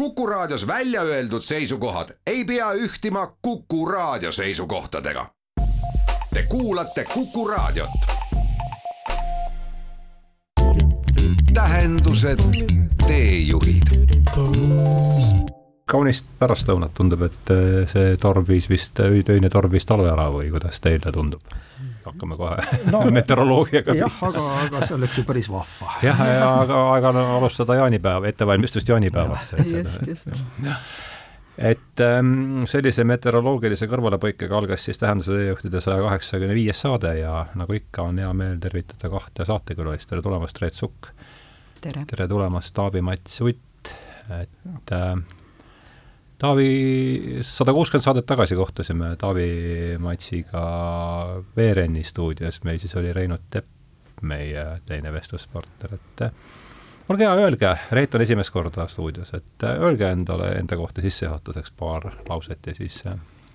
[0.00, 5.26] Kuku Raadios välja öeldud seisukohad ei pea ühtima Kuku Raadio seisukohtadega.
[6.34, 7.90] Te kuulate Kuku Raadiot.
[11.54, 12.38] tähendused,
[13.06, 13.82] teejuhid
[15.84, 20.48] kaunist pärastlõunat, tundub, et eh, see torm viis vist, öine torm viis talve ära või
[20.50, 21.44] kuidas teile tundub?
[22.10, 22.56] Hakkame kohe
[22.92, 23.96] no, meteoroloogiaga.
[23.98, 25.94] jah, aga, aga see oleks ju päris vahva.
[26.04, 29.54] jah, ja aga aeg on alustada jaanipäeva, ettevalmistust jaanipäevaks.
[29.64, 30.28] just, just.
[31.70, 37.76] et ähm, sellise meteoroloogilise kõrvalepõikega algas siis Tähenduse teejuhtide saja kaheksakümne viies saade ja nagu
[37.76, 41.12] ikka, on hea meel tervitada kahte saatekülalist, tere tulemast, Reet Sukk!
[41.80, 42.06] tere!
[42.08, 43.94] tere tulemast, Taavi-Mats Utt,
[44.40, 45.14] et äh,
[46.40, 50.62] Taavi, sada kuuskümmend saadet tagasi kohtusime Taavi Matsiga
[51.56, 53.68] Veereni stuudios, meil siis oli Reinud Tepp,
[54.22, 56.22] meie teine vestluspartner, et
[57.12, 62.08] olge hea, öelge, Reit on esimest korda stuudios, et öelge endale, enda kohta sissejuhatuseks paar
[62.28, 63.02] lauset ja siis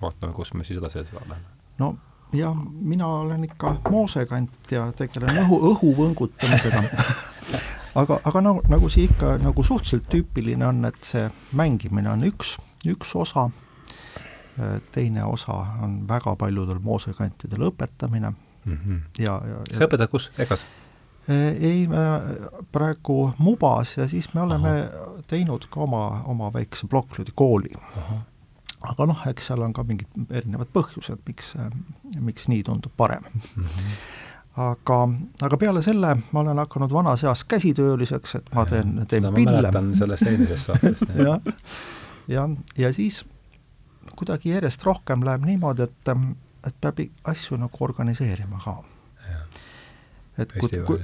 [0.02, 1.42] vaatame, kus me siis edasi läheme.
[1.82, 1.96] no
[2.38, 6.86] jah, mina olen ikka moosekant ja tegelen õhu, õhu võngutamisega
[7.96, 12.56] aga, aga nagu, nagu see ikka nagu suhteliselt tüüpiline on, et see mängimine on üks,
[12.88, 13.48] üks osa,
[14.94, 19.00] teine osa on väga paljudel moosekantidel õpetamine mm -hmm.
[19.18, 20.64] ja, ja, ja sa õpetad kus, EKA-s?
[21.28, 22.04] ei, me
[22.72, 25.22] praegu Mubas ja siis me oleme Aha.
[25.26, 27.74] teinud ka oma, oma väikse plokkflöödikooli.
[28.80, 31.56] aga noh, eks seal on ka mingid erinevad põhjused, miks,
[32.20, 33.64] miks nii tundub parem mm.
[33.64, 34.24] -hmm
[34.56, 34.98] aga,
[35.42, 39.72] aga peale selle ma olen hakanud vanas eas käsitööliseks, et ma teen, teen pille.
[39.98, 41.02] sellest eelmisest saatest.
[41.28, 41.40] jah,
[42.28, 43.24] ja, ja siis
[44.16, 46.12] kuidagi järjest rohkem läheb niimoodi, et,
[46.66, 48.78] et peab asju nagu organiseerima ka.
[50.38, 51.00] et kui, kui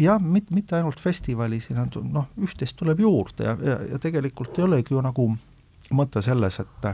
[0.00, 4.58] jah, mit-, mitte ainult festivali, siin on noh, üht-teist tuleb juurde ja, ja, ja tegelikult
[4.58, 5.28] ei olegi ju nagu
[5.92, 6.90] mõte selles, et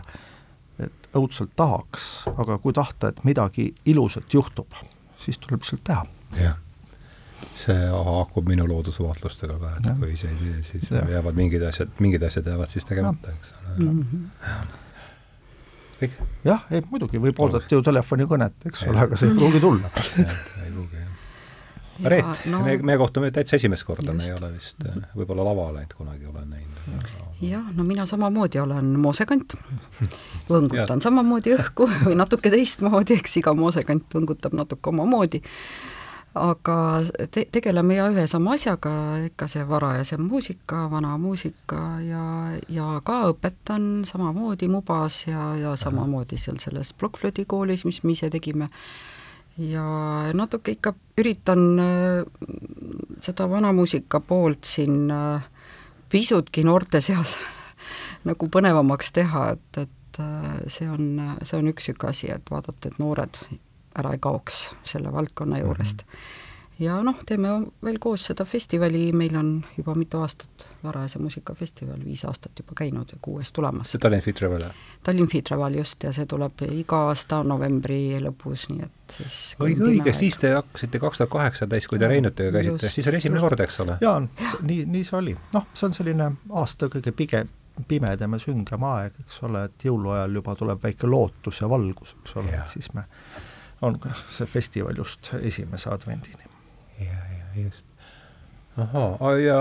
[0.81, 2.05] et õudselt tahaks,
[2.41, 4.72] aga kui tahta, et midagi ilusat juhtub
[5.21, 6.05] siis tuleb lihtsalt teha.
[6.41, 6.59] jah,
[7.61, 9.97] see haakub minu loodusvaatlustega ka, et ja.
[10.00, 11.03] kui see, siis ja.
[11.17, 14.06] jäävad mingid asjad, mingid asjad jäävad siis tegemata, eks ole mm.
[14.12, 14.78] -hmm.
[16.03, 16.19] kõik?
[16.44, 19.93] jah, ei muidugi, võib oodata ju telefonikõnet, eks ole, aga see ei pruugi tulla.
[20.19, 21.00] ei pruugi.
[22.05, 24.81] Reet, no, me, me kohtume täitsa esimest korda, me ei ole vist
[25.16, 27.12] võib-olla lavale ainult kunagi olen näinud.
[27.44, 29.55] jah, no mina samamoodi olen moosekant,
[30.49, 35.43] võngutan samamoodi õhku või natuke teistmoodi, eks iga moosekant võngutab natuke omamoodi,
[36.41, 36.78] aga
[37.34, 38.94] te-, tegeleme ja ühe sama asjaga,
[39.28, 42.25] ikka see varajase muusika, vana muusika ja,
[42.69, 48.71] ja ka õpetan samamoodi Mubas ja, ja samamoodi seal selles plokkflöödikoolis, mis me ise tegime
[49.60, 49.84] ja
[50.37, 52.25] natuke ikka üritan äh,
[53.22, 55.48] seda vanamuusika poolt siin äh,
[56.09, 57.37] pisutki noorte seas
[58.28, 62.88] nagu põnevamaks teha, et, et äh, see on, see on üks niisugune asi, et vaadata,
[62.88, 63.43] et noored
[64.00, 66.15] ära ei kaoks selle valdkonna juurest mm.
[66.15, 66.49] -hmm
[66.81, 67.53] ja noh, teeme
[67.85, 73.13] veel koos seda festivali, meil on juba mitu aastat varajase muusikafestival, viis aastat juba käinud
[73.13, 73.93] ja kuues tulemas.
[73.93, 74.81] see Tallinn Festival, jah?
[75.05, 80.15] Tallinn Festival just, ja see tuleb iga aasta novembri lõpus, nii et siis õige, õige,
[80.17, 83.81] siis te hakkasite kaks tuhat kaheksateist, kui te Reinutega käisite, siis oli esimene kord, eks
[83.85, 83.99] ole?
[84.01, 84.19] jaa,
[84.62, 85.37] nii, nii see oli.
[85.57, 86.31] noh, see on selline
[86.62, 87.57] aasta kõige pigem
[87.89, 92.37] pimedam ja süngem aeg, eks ole, et jõuluajal juba tuleb väike lootus ja valgus, eks
[92.41, 93.07] ole, et siis me,
[93.85, 93.97] on
[94.29, 96.50] see festival just esimese advendini
[97.00, 97.87] ja, ja just.
[98.81, 99.59] ahaa, ja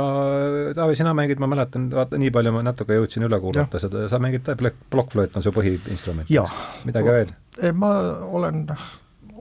[0.76, 4.22] Taavi, sina mängid, ma mäletan, vaata nii palju ma natuke jõudsin üle kuulata seda, sa
[4.22, 4.48] mängid,
[4.94, 6.30] plokkflööt on su põhiinstrument.
[6.86, 7.34] midagi veel?
[7.74, 7.92] ma
[8.30, 8.66] olen,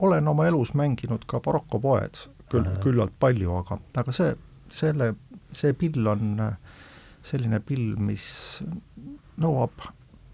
[0.09, 4.33] olen oma elus mänginud ka barokopoed, küll, küllalt palju, aga, aga see,
[4.73, 5.13] selle,
[5.55, 6.35] see pill on
[7.25, 8.25] selline pill, mis
[9.39, 9.89] nõuab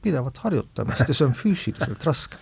[0.06, 2.40] pidevat harjutamist ja see on füüsiliselt raske.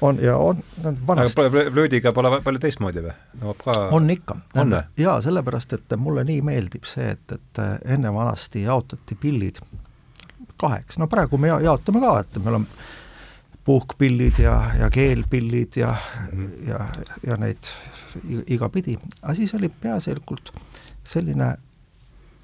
[0.00, 3.14] On ja on, on vanasti aga flöödiga pole palju teistmoodi või?
[3.64, 4.36] ka on ikka.
[4.96, 7.62] jaa, sellepärast, et mulle nii meeldib see, et, et
[7.96, 9.60] enne vanasti jaotati pillid
[10.58, 12.66] kaheks, no praegu me jaotame ka, et meil on
[13.68, 15.94] puhkpillid ja, ja keelpillid ja
[16.32, 16.68] mm, -hmm.
[16.68, 16.88] ja,
[17.26, 17.72] ja neid
[18.46, 20.52] igapidi, aga siis oli peaasjalikult
[21.04, 21.56] selline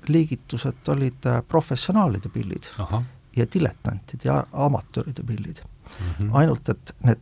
[0.09, 2.69] liigitus, et olid professionaalide pillid.
[3.37, 6.13] Ja diletantide ja amatööride pillid mm.
[6.19, 6.37] -hmm.
[6.37, 7.21] ainult, et need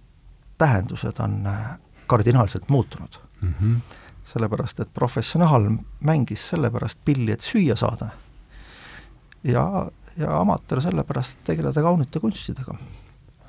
[0.59, 3.55] tähendused on äh, kardinaalselt muutunud mm.
[3.61, 3.97] -hmm.
[4.25, 5.71] sellepärast, et professionaal
[6.01, 8.09] mängis sellepärast pilli, et süüa saada.
[9.45, 12.75] ja, ja amatöör sellepärast, et tegeleda kaunite kunstidega.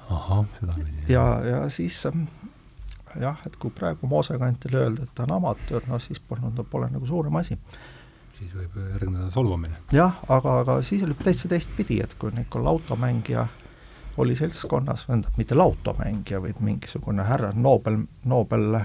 [0.09, 1.13] ahah, sedapidi.
[1.13, 2.24] ja, ja siis ähm,
[3.19, 7.06] jah, et kui praegu moosekantile öelda, et ta on amatöör, no siis polnud, pole nagu
[7.06, 7.57] suurem asi.
[8.38, 9.81] Siis võib järgneda solvumine.
[9.94, 13.47] jah, aga, aga siis oli täitsa teistpidi, et kui Nikol automängija
[14.18, 18.77] oli seltskonnas, tähendab mitte lautomängija, vaid mingisugune härra Nobel, Nobel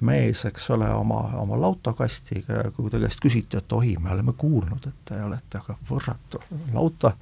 [0.00, 4.32] mees, eks ole, oma, oma lautokastiga ja kui ta käest küsiti, et oi, me oleme
[4.38, 6.42] kuulnud, et te olete aga võrratu
[6.72, 7.12] lauta,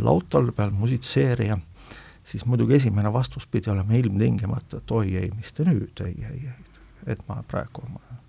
[0.00, 1.58] lautol peal musitseerija,
[2.24, 6.46] siis muidugi esimene vastus pidi olema ilmtingimata, et oi ei, mis te nüüd, ei, ei,
[6.52, 8.22] ei, et ma praegu oma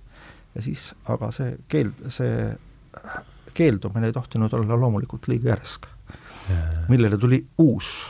[0.58, 2.50] ja siis, aga see keeld, see
[3.58, 5.86] keeldumine ei tohtinud olla loomulikult liiga järsk.
[6.88, 8.08] millele tuli uus,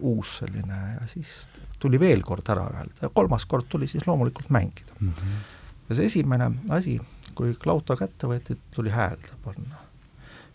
[0.00, 1.48] uus selline ja siis
[1.80, 5.08] tuli veel kord ära öelda ja kolmas kord tuli siis loomulikult mängida mm.
[5.08, 5.38] -hmm.
[5.88, 6.98] ja see esimene asi,
[7.34, 9.80] kui Klauta kätte võeti, tuli häälde panna.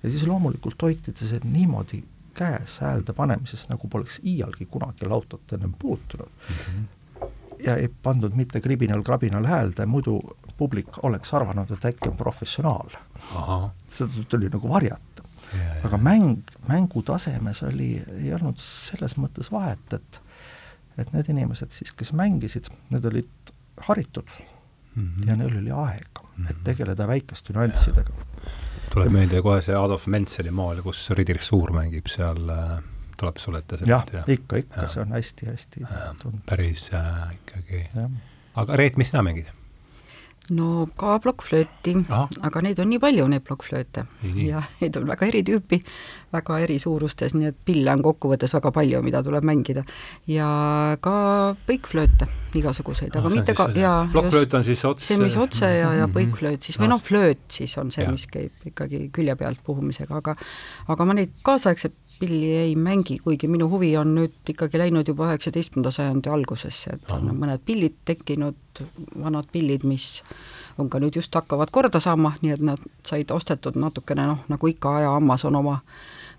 [0.03, 2.03] ja siis loomulikult hoiti see niimoodi
[2.33, 6.55] käes häälde panemises, nagu poleks iialgi kunagi lautot ennem puutunud mm.
[6.55, 7.03] -hmm
[7.65, 10.19] ja ei pandud mitte kribinal-krabinal häälde, muidu
[10.57, 12.89] publik oleks arvanud, et äkki on professionaal.
[13.89, 15.23] seda tuli nagu varjata.
[15.83, 20.21] aga mäng, mängu tasemes oli, ei olnud selles mõttes vahet, et
[20.97, 23.53] et need inimesed siis, kes mängisid, need olid
[23.87, 24.29] haritud
[24.95, 25.29] mm -hmm.
[25.29, 26.49] ja neil oli aega mm, -hmm.
[26.49, 26.63] et mhm.
[26.63, 28.11] tegeleda väikeste nüanssidega.
[28.93, 32.83] tuleb meelde kohe see Adolf Mentzeli maal, kus Friedrich Suur mängib seal äh,
[33.17, 33.89] tuleb sulle ette sealt?
[33.89, 35.85] jah ja., ikka, ikka, see on hästi-hästi
[36.45, 37.85] päris äh, ikkagi.
[38.55, 39.45] aga Reet, mis sina mängid?
[40.51, 41.93] No ka plokkflööti,
[42.43, 44.03] aga neid on nii palju, neid plokkflööte.
[44.43, 45.79] ja neid on väga eri tüüpi,
[46.33, 49.85] väga eri suurustes, nii et pille on kokkuvõttes väga palju, mida tuleb mängida.
[50.27, 50.47] ja
[50.99, 51.15] ka
[51.67, 52.27] põikflööte,
[52.59, 54.03] igasuguseid, aga mitte ka, jaa.
[54.11, 55.07] plokkflööt on siis otse?
[55.07, 56.15] see, mis otse ja, ja mhm.
[56.17, 60.35] põikflööt siis, või noh, flööt siis on see, mis käib ikkagi külje pealt puhumisega, aga
[60.91, 65.27] aga ma neid kaasaegseid pilli ei mängi, kuigi minu huvi on nüüd ikkagi läinud juba
[65.27, 68.83] üheksateistkümnenda sajandi algusesse, et on mõned pillid tekkinud,
[69.19, 70.21] vanad pillid, mis
[70.79, 74.71] on ka nüüd just hakkavad korda saama, nii et nad said ostetud natukene noh, nagu
[74.71, 75.81] ikka aja hammas on oma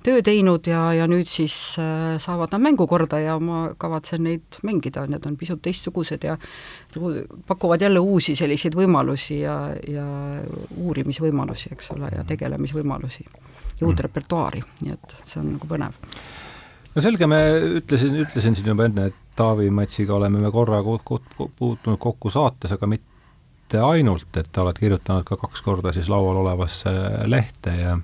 [0.04, 4.58] töö teinud ja, ja nüüd siis äh, saavad nad mängu korda ja ma kavatsen neid
[4.64, 6.38] mängida, need on pisut teistsugused ja
[7.48, 9.58] pakuvad jälle uusi selliseid võimalusi ja,
[9.88, 10.08] ja
[10.80, 13.28] uurimisvõimalusi, eks ole, ja tegelemisvõimalusi
[13.80, 14.02] ja uut mm.
[14.06, 15.98] repertuaari, nii et see on nagu põnev.
[16.94, 17.40] no selge, me
[17.80, 22.86] ütlesin, ütlesin siin juba enne, et Taavi Matsiga oleme me korra puutunud kokku saates, aga
[22.86, 26.92] mitte ainult, et oled kirjutanud ka kaks korda siis laual olevasse
[27.26, 27.96] lehte ja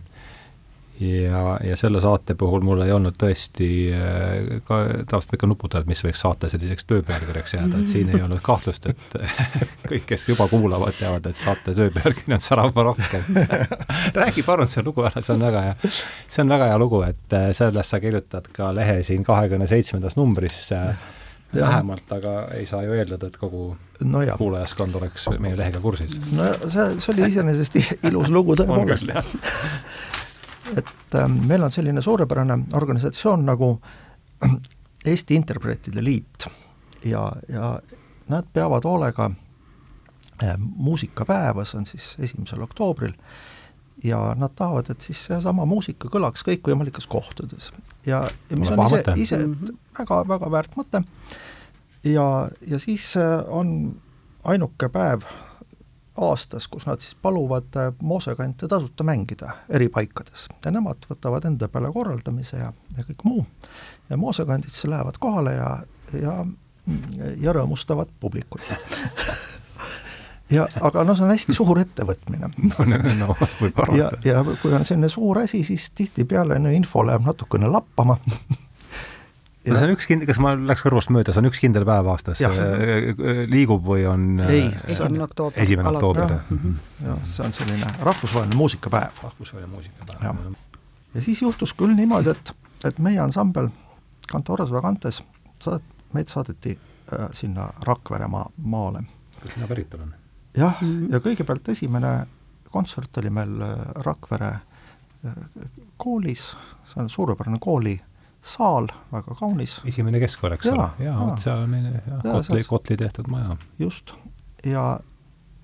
[1.00, 6.02] ja, ja selle saate puhul mul ei olnud tõesti äh, ka, tavaliselt ikka nuputad, mis
[6.05, 9.17] võiks saate selliseks tööpealkirjaks jääda, et siin ei olnud kahtlust, et
[9.91, 13.41] kõik, kes juba kuulavad, teavad, et saate tööpealkiri on Sarava rohkem
[14.20, 15.79] räägi palun see lugu ära, see on väga hea,
[16.26, 20.20] see on väga hea lugu, et äh, sellest sa kirjutad ka lehe siin kahekümne seitsmendas
[20.20, 20.93] numbris äh,
[21.50, 21.67] Ja.
[21.67, 23.73] vähemalt, aga ei saa ju eeldada, et kogu
[24.06, 26.14] no kuulajaskond oleks meie lehega kursis.
[26.31, 29.11] no see, see oli iseenesest ilus lugu tõepoolest
[30.76, 33.81] et ähm, meil on selline suurepärane organisatsioon nagu
[35.11, 36.46] Eesti Interpreetide Liit.
[37.05, 37.81] Ja, ja
[38.28, 39.31] nad peavad hoolega
[40.43, 43.14] äh, muusikapäeva, see on siis esimesel oktoobril,
[44.05, 47.73] ja nad tahavad, et siis seesama muusika kõlaks kõikvõimalikes kohtades.
[48.06, 49.40] ja, ja mis on ise, ise
[49.99, 51.02] väga, väga väärt mõte.
[52.05, 53.96] Ja, ja siis äh, on
[54.44, 55.26] ainuke päev
[56.20, 61.69] aastas, kus nad siis paluvad äh, moosekante tasuta mängida eri paikades ja nemad võtavad enda
[61.69, 63.46] peale korraldamise ja, ja kõik muu.
[64.11, 65.71] ja moosekandid siis lähevad kohale ja,
[66.21, 66.37] ja,
[67.40, 68.64] ja rõõmustavad publikut
[70.50, 72.50] ja aga noh, see on hästi suur ettevõtmine
[72.90, 73.99] no, no, võib arvata.
[73.99, 78.18] ja, ja kui on selline suur asi, siis tihtipeale no info läheb natukene lappama
[79.70, 82.08] no see on üks kind-, kas ma läks kõrvust mööda, see on üks kindel päev
[82.12, 82.60] aastas, äh,
[83.10, 85.60] äh, liigub või on äh, ei, esimene oktoober.
[85.62, 86.50] esimene oktoober, jah.
[86.54, 86.78] Mhm.
[87.06, 89.22] jah, see on selline rahvusvaheline muusikapäev.
[89.26, 90.42] rahvusvaheline muusikapäev.
[91.14, 92.54] ja siis juhtus küll niimoodi, et,
[92.90, 93.70] et meie ansambel
[94.30, 95.22] Cantoras Vagantes
[95.62, 95.86] saad-,
[96.16, 99.04] meid saadeti äh, sinna Rakvere maa, maale.
[99.40, 100.14] kust sina pärit olen?
[100.56, 101.12] jah -hmm.
[101.12, 102.26] ja kõigepealt esimene
[102.70, 103.56] kontsert oli meil
[103.94, 104.52] Rakvere
[106.00, 108.00] koolis, see on suurepärane kooli
[108.42, 109.78] saal, väga kaunis.
[109.85, 113.56] esimene keskkool, eks ole, jaa, vot seal on meil jah, Kotli, Kotli tehtud maja.
[113.78, 114.14] just,
[114.64, 114.85] ja,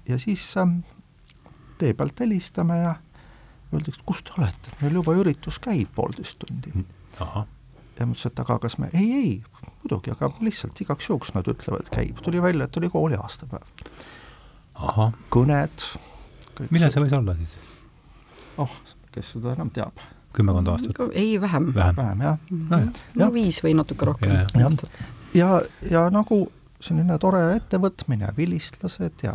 [0.08, 0.78] ja siis ähm,
[1.80, 2.94] tee pealt helistame ja
[3.72, 6.72] öeldakse, kus te olete, et meil juba üritus käib poolteist tundi.
[6.74, 6.84] Mm,
[7.16, 11.48] ja ma ütlesin, et aga kas me, ei, ei, muidugi, aga lihtsalt igaks juhuks nad
[11.48, 13.88] ütlevad, käib, tuli välja, et oli kooli aastapäev.
[15.32, 15.88] kõned.
[16.68, 17.56] millal see võis olla siis?
[18.60, 18.76] oh,
[19.12, 20.04] kes seda enam teab
[20.36, 21.00] kümmekond aastat?
[21.12, 21.72] ei, vähem.
[21.74, 22.38] vähem, vähem, jah
[22.70, 22.82] no,.
[23.22, 24.34] no viis või natuke rohkem.
[24.34, 24.70] ja, ja,
[25.34, 25.50] ja,
[25.90, 26.44] ja nagu
[26.80, 29.34] selline tore ettevõtmine, vilistlased ja,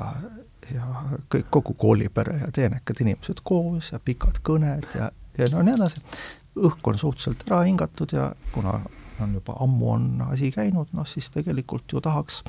[0.72, 0.88] ja
[1.32, 6.04] kõik, kogu koolipere ja teenekad inimesed koos ja pikad kõned ja, ja no nii edasi.
[6.60, 8.80] õhk on suhteliselt ära hingatud ja kuna
[9.22, 12.42] on juba ammu on asi käinud, noh siis tegelikult ju tahaks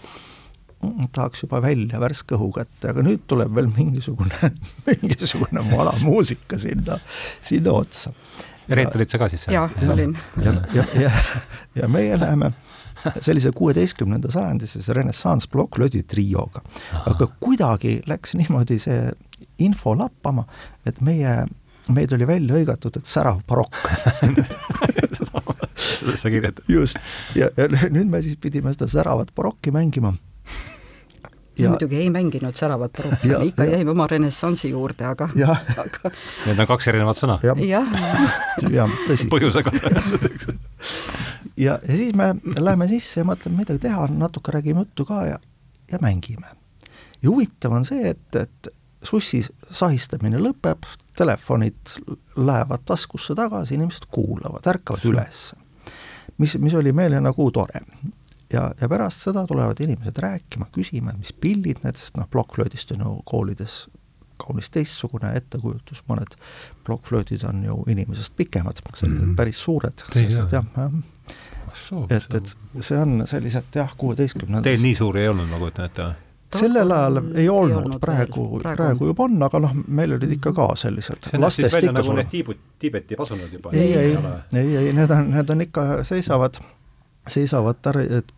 [1.12, 4.52] tahaks juba välja värske õhu kätte, aga nüüd tuleb veel mingisugune
[4.88, 6.98] mingisugune vana muusika sinna,
[7.40, 8.12] sinna otsa.
[8.72, 9.56] Reet, olid sa ka siis seal?
[9.56, 10.14] jaa, olin.
[10.42, 11.10] ja, ja, ja,
[11.76, 12.52] ja meie läheme
[13.18, 16.62] sellise kuueteistkümnenda sajandi sellise renessanss plokklöödi trioga.
[17.06, 19.10] aga kuidagi läks niimoodi see
[19.62, 20.44] info lappama,
[20.86, 21.46] et meie,
[21.90, 23.76] meid oli välja hõigatud, et särav barokk
[25.82, 26.62] seda sa kirjeldad.
[26.68, 26.98] just,
[27.38, 30.14] ja, ja nüüd me siis pidime seda säravat barokki mängima
[31.58, 33.76] ja muidugi ei mänginud säravat barokki, me ikka ja.
[33.76, 35.28] jäime oma renessansi juurde, aga,
[35.84, 36.12] aga
[36.46, 37.54] Need on kaks erinevat sõna ja..
[37.66, 37.90] jah.
[38.78, 39.28] jah, tõsi.
[39.32, 39.72] põhjusega
[41.56, 45.40] ja, ja siis me läheme sisse ja mõtleme midagi teha, natuke räägime juttu ka ja,
[45.92, 46.54] ja mängime.
[47.20, 50.86] ja huvitav on see, et, et sussi sahistamine lõpeb,
[51.18, 51.98] telefonid
[52.36, 55.50] lähevad taskusse tagasi, inimesed kuulavad, ärkavad üles.
[56.38, 57.84] mis, mis oli meile nagu tore
[58.52, 62.94] ja, ja pärast seda tulevad inimesed rääkima, küsima, et mis pillid need, sest noh, plokkflöödist
[62.96, 63.84] on ju koolides
[64.42, 66.36] kaunis teistsugune ettekujutus, mõned
[66.86, 69.36] plokkflöödid on ju inimesest pikemad, sellised mm -hmm.
[69.36, 70.92] päris suured, sellised jah, jah.
[72.10, 76.02] et, et see on sellised jah, kuueteistkümnendast Teil nii suuri ei olnud, ma kujutan ette
[76.02, 76.20] või?
[76.58, 80.52] sellel ajal ei olnud, olnud, praegu, praegu, praegu juba on, aga noh, meil olid ikka
[80.52, 81.30] ka sellised.
[81.30, 83.72] see näeb siis välja nagu need Tiibut, Tiibeti pasunud juba.
[83.72, 84.16] ei, ei,
[84.54, 86.60] ei, ei, need on, need on ikka, seisavad
[87.28, 87.78] seisavad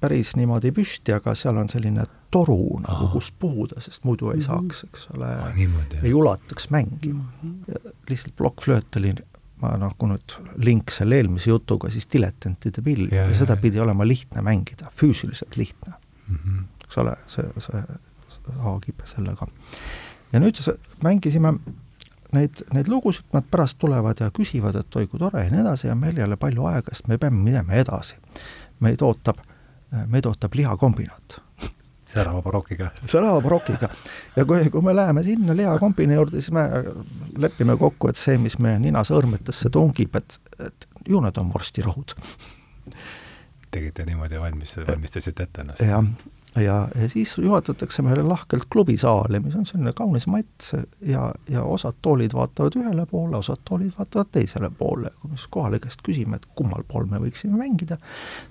[0.00, 4.46] päris niimoodi püsti, aga seal on selline toru nagu, kust puhuda, sest muidu ei mhm.
[4.48, 5.30] saaks, eks ole,
[6.02, 7.54] ei ulataks mängima mm.
[7.68, 7.94] -hmm.
[8.10, 9.14] lihtsalt plokkflööt oli,
[9.62, 10.34] ma kui nüüd
[10.66, 15.56] link selle eelmise jutuga, siis diletantide pill ja, ja seda pidi olema lihtne mängida, füüsiliselt
[15.56, 16.36] lihtne mm.
[16.36, 16.66] -hmm.
[16.84, 17.84] eks ole, see, see
[18.66, 19.46] haagib sellega.
[20.32, 20.60] ja nüüd
[21.02, 21.54] mängisime
[22.32, 25.86] neid, neid lugusid, nad pärast tulevad ja küsivad, et oi kui tore ja nii edasi
[25.86, 28.18] ja meil ei ole palju aega, sest me peame minema edasi
[28.84, 29.40] meid ootab,
[30.06, 31.40] meid ootab lihakombinaat
[32.14, 32.90] särava barokiga.
[33.06, 33.88] särava barokiga.
[34.36, 36.64] ja kui, kui me läheme sinna lihakombini juurde, siis me
[37.38, 40.38] lepime kokku, et see, mis meie ninasõõrmetesse tungib, et,
[40.68, 42.14] et ju need on vorstirohud.
[43.74, 45.82] tegite niimoodi valmis, valmistasite ette ennast?
[45.82, 46.04] jah,
[46.56, 50.70] ja, ja siis juhatatakse meile lahkelt klubisaali, mis on selline kaunis matt
[51.06, 55.10] ja, ja osad toolid vaatavad ühele poole, osad toolid vaatavad teisele poole.
[55.20, 57.98] kui me siis kohale käest küsime, et kummal pool me võiksime mängida,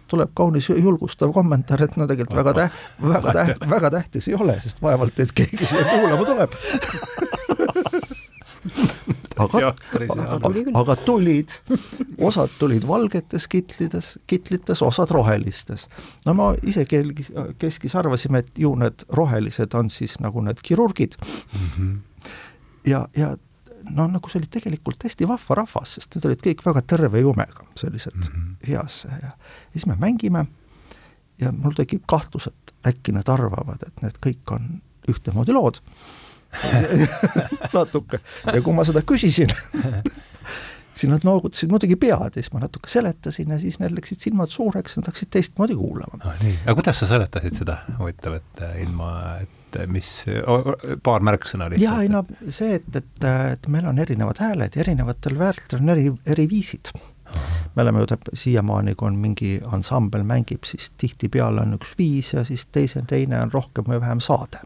[0.07, 2.81] tuleb kaunis julgustav kommentaar, et no tegelikult väga täht-,
[3.13, 6.59] väga täht-, väga tähtis ei ole, sest vaevalt, et keegi siia kuulama tuleb
[9.41, 9.73] aga,
[10.79, 11.53] aga tulid,
[12.17, 15.87] osad tulid valgetes kitlides, kitlites, osad rohelistes.
[16.25, 21.17] no ma ise kelgis, keskis arvasime, et ju need rohelised on siis nagu need kirurgid
[21.21, 21.67] mm.
[21.77, 21.97] -hmm.
[22.85, 23.35] ja, ja
[23.89, 27.65] no nagu see oli tegelikult hästi vahva rahvas, sest need olid kõik väga terve jumega,
[27.75, 28.67] sellised mm -hmm.
[28.67, 29.31] heas ja, ja
[29.71, 30.45] siis me mängime
[31.41, 35.81] ja mul tekib kahtlus, et äkki nad arvavad, et need kõik on ühtemoodi lood
[37.77, 39.51] natuke ja kui ma seda küsisin
[40.93, 44.53] siis nad noogutasid muidugi pead ja siis ma natuke seletasin ja siis neil läksid silmad
[44.53, 46.37] suureks, nad hakkasid teistmoodi kuulama ah,.
[46.43, 50.11] nii, aga kuidas sa seletasid seda, huvitav, et äh, ilma, et äh, mis,
[51.03, 51.87] paar märksõna lihtsalt?
[51.87, 55.95] jaa, ei no see, et, et, et meil on erinevad hääled ja erinevatel väärtustel on
[55.95, 56.93] eri, eri viisid.
[57.75, 62.45] me oleme ju siiamaani, kui on mingi ansambel mängib, siis tihtipeale on üks viis ja
[62.45, 64.61] siis teise, teine on rohkem või vähem saade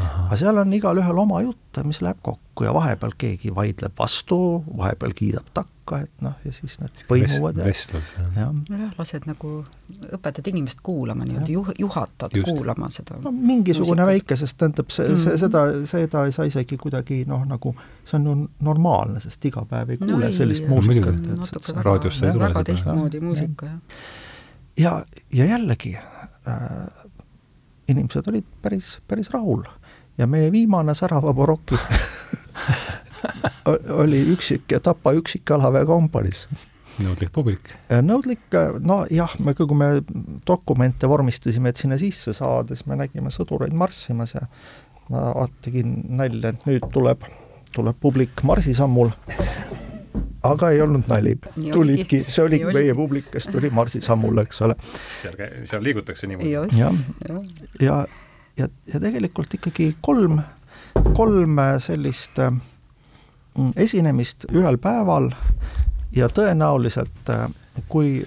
[0.00, 4.38] aga seal on igalühel oma jutt, mis läheb kokku ja vahepeal keegi vaidleb vastu,
[4.76, 8.50] vahepeal kiidab takka, et noh, ja siis nad põimuvad ja vestlus, jah.
[8.68, 9.52] nojah, lased nagu,
[10.18, 12.50] õpetad inimest kuulama niimoodi, juh-, juhatad Just.
[12.50, 13.20] kuulama seda.
[13.22, 14.12] no mingisugune muusikat.
[14.12, 15.40] väike, sest tähendab, see, see, mhm.
[15.44, 17.74] seda, seda ei saa isegi kuidagi noh, nagu
[18.04, 18.36] see on ju
[18.68, 21.20] normaalne, sest iga päev ei kuule no, ei, sellist muusikat.
[21.32, 24.06] natuke väga, väga, väga teistmoodi muusika, jah.
[24.84, 24.96] ja,
[25.32, 27.04] ja jällegi äh,
[27.88, 29.64] inimesed olid päris, päris rahul
[30.18, 31.78] ja meie viimane Särava barokki
[34.02, 36.46] oli üksik, Tapa üksik-jalaväe kompaniis.
[37.02, 37.72] nõudlik publik.
[38.02, 39.90] nõudlik, nojah, me, kui me
[40.46, 44.46] dokumente vormistasime, et sinna sisse saada, siis me nägime sõdureid marssimas ja
[45.12, 47.26] ma tegin nalja, et nüüd tuleb,
[47.74, 49.12] tuleb publik marsisammul,
[50.46, 54.78] aga ei olnud nali, tulidki, see oligi meie publik, kes tuli marsisammule, eks ole.
[55.20, 55.36] seal,
[55.68, 56.80] seal liigutakse niimoodi.
[56.80, 56.92] ja,
[57.28, 57.42] ja,
[57.82, 58.00] ja
[58.56, 60.40] ja, ja tegelikult ikkagi kolm,
[61.16, 62.52] kolm sellist äh,
[63.76, 65.30] esinemist ühel päeval
[66.16, 67.48] ja tõenäoliselt äh,
[67.88, 68.20] kui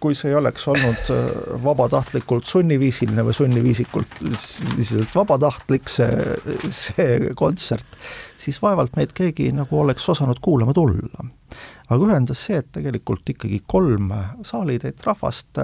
[0.00, 1.24] kui see ei oleks olnud äh,
[1.64, 6.38] vabatahtlikult sunniviisiline või sunniviisikult lihtsalt vabatahtlik, see,
[6.72, 7.98] see kontsert,
[8.40, 11.26] siis vaevalt meid keegi nagu oleks osanud kuulama tulla.
[11.90, 14.08] aga ühendas see, et tegelikult ikkagi kolm
[14.42, 15.60] saalitäit rahvast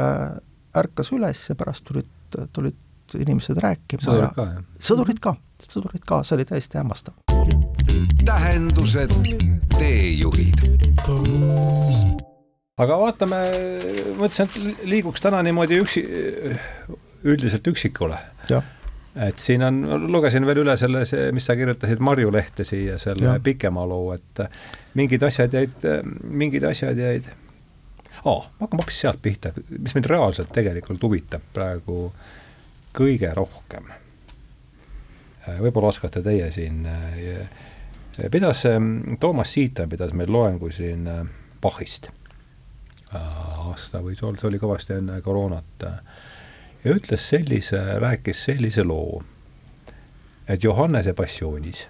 [0.77, 2.13] ärkas üles ja pärast tulid,
[2.53, 2.77] tulid
[3.19, 4.03] inimesed rääkima.
[4.05, 4.65] sõdurid ka, jah?
[4.91, 5.37] sõdurid ka,
[5.67, 7.15] sõdurid ka, see oli täiesti hämmastav.
[8.25, 9.15] tähendused,
[9.79, 10.67] teejuhid
[12.81, 13.39] aga vaatame,
[14.19, 16.05] mõtlesin, et liiguks täna niimoodi üksi,
[17.29, 18.19] üldiselt üksikule.
[19.21, 23.27] et siin on, lugesin veel üle selle, see, mis sa kirjutasid Marju Lehte siia, selle
[23.27, 23.37] ja.
[23.43, 24.45] pikema loo, et
[24.95, 25.87] mingid asjad jäid,
[26.23, 27.29] mingid asjad jäid
[28.25, 32.11] oh,, ma hakkan hoopis sealt pihta, mis mind reaalselt tegelikult huvitab praegu
[32.97, 33.91] kõige rohkem.
[35.59, 36.89] võib-olla oskate teie siin,
[38.31, 38.65] pidas
[39.21, 41.09] Toomas Siitan pidas meil loengu siin
[41.61, 42.11] Bachist
[43.19, 45.87] aasta võis olla, see oli kõvasti enne koroonat,
[46.85, 49.23] ja ütles sellise, rääkis sellise loo,
[50.49, 51.87] et Johannese passioonis,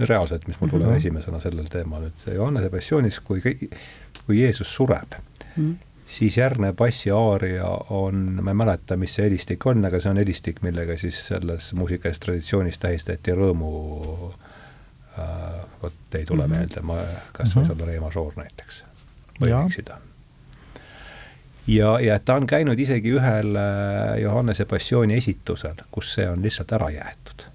[0.00, 1.04] reaalselt, mis mul tuleb mm -hmm.
[1.04, 3.40] esimesena sellel teemal, et Johannese passioonis, kui,
[4.26, 5.14] kui Jeesus sureb
[5.56, 5.74] mm, -hmm.
[6.12, 10.20] Siis järgnev bassi aaria on, ma ei mäleta, mis see helistik on, aga see on
[10.20, 13.72] helistik, millega siis selles muusikalises traditsioonis tähistati rõõmu
[14.28, 15.26] äh,
[15.82, 16.56] vot ei tule mm -hmm.
[16.56, 17.02] meelde, ma,
[17.32, 17.76] kas võis mm -hmm.
[17.76, 18.84] olla Reema Soor näiteks,
[19.40, 19.98] võin eksida
[21.66, 26.72] ja, ja ta on käinud isegi ühel äh, Johannese passiooni esitusel, kus see on lihtsalt
[26.72, 27.48] ära jäetud.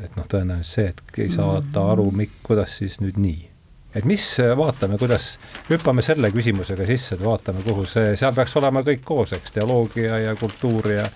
[0.00, 3.49] et noh, tõenäoliselt see, et ei saada aru, mik-, kuidas siis nüüd nii.
[3.94, 5.32] Et mis, äh, vaatame, kuidas,
[5.70, 10.24] hüppame selle küsimusega sisse, et vaatame, kuhu see, seal peaks olema kõik koos, eks, teoloogia
[10.28, 11.06] ja kultuur ja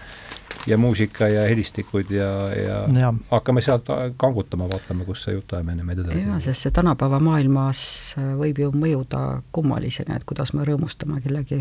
[0.67, 6.01] ja muusika ja helistikud ja, ja, ja hakkame sealt kangutama, vaatame, kus see jutuajamine meid
[6.05, 7.81] edasi jaa, sest see tänapäeva maailmas
[8.19, 11.61] äh, võib ju mõjuda kummalisena, et kuidas me rõõmustame kellegi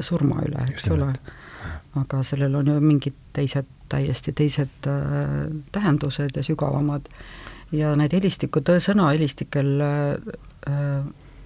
[0.00, 1.12] surma üle, eks ole.
[1.98, 7.08] aga sellel on ju mingid teised, täiesti teised äh, tähendused ja sügavamad.
[7.72, 11.00] Ja need helistikud, sõna helistikel äh,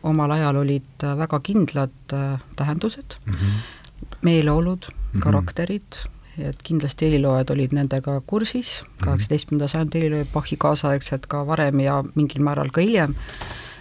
[0.07, 4.13] omal ajal olid väga kindlad äh, tähendused mm, -hmm.
[4.23, 5.23] meeleolud mm, -hmm.
[5.23, 6.03] karakterid
[6.39, 9.05] et kindlasti heliloojad olid nendega kursis, mhm.
[9.05, 13.15] kaheksateistkümnenda sajandi heliloojad, Bachi kaasaegsed ka varem ja mingil määral ka hiljem,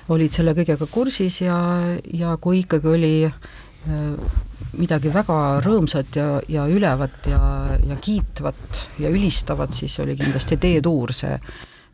[0.10, 1.58] olid selle kõigega kursis ja,
[2.14, 4.42] ja kui ikkagi oli äh,
[4.78, 7.40] midagi väga rõõmsat ja, ja ülevat ja,
[7.88, 11.38] ja kiitvat ja ülistavat, siis oli kindlasti D-tuur see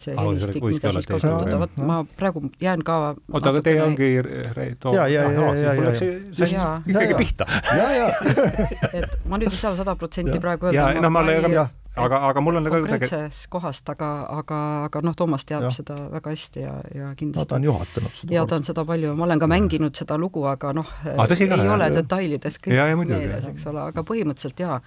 [0.04, 4.14] see helistik, mida siis kasutada, vot ma praegu jään ka oota, aga teie ongi
[4.56, 7.48] Reito ja, ja, ja, ja, ja, ja ikkagi pihta.
[9.00, 10.92] et ma nüüd ei saa sada protsenti praegu öelda.
[10.94, 14.10] ja, no ma olen ka aga, aga mul on nagu konkreetsest kohast, aga,
[14.40, 15.72] aga, aga noh, Toomas teab ja.
[15.76, 18.36] seda väga hästi ja, ja kindlasti no, ta on juhatanud seda.
[18.36, 21.60] ja ta on seda palju, ma olen ka mänginud seda lugu, aga noh, ei ka,
[21.76, 24.80] ole detailides kõik meeles, eks ole, aga põhimõtteliselt jaa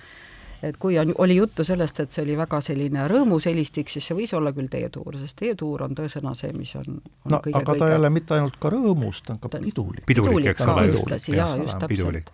[0.69, 4.17] et kui on, oli juttu sellest, et see oli väga selline rõõmus helistik, siis see
[4.19, 7.77] võis olla küll teetuur, sest teetuur on tõesõna see, mis on, on no kõige, aga
[7.81, 10.07] ta ei ole mitte ainult ka rõõmus, ta on ka pidulik.
[10.09, 10.89] pidulik, eks ole.
[10.95, 12.33] ühtlasi, jaa, just täpselt.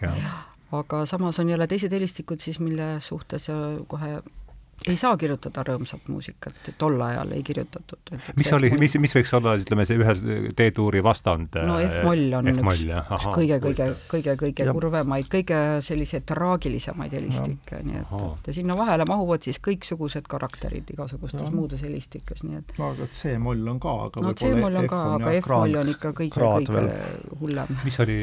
[0.80, 3.50] aga samas on jälle teised helistikud siis, mille suhtes
[3.90, 4.12] kohe
[4.88, 8.12] ei saa kirjutada rõõmsat muusikat, tol ajal ei kirjutatud.
[8.36, 10.14] mis oli, mis, mis võiks olla, ütleme, see ühe
[10.56, 11.58] D-tuuri vastand?
[11.68, 18.50] no F-moll on üks, üks kõige-kõige, kõige-kõige kurvemaid, kõige selliseid traagilisemaid helistikke, nii et, et
[18.50, 23.68] ja sinna vahele mahuvad siis kõiksugused karakterid igasugustes muudes helistikes, nii et no aga C-moll
[23.74, 26.86] on ka, aga no C-moll on ka, aga F-moll on ikka kõige-kõige
[27.42, 27.76] hullem.
[27.84, 28.18] mis oli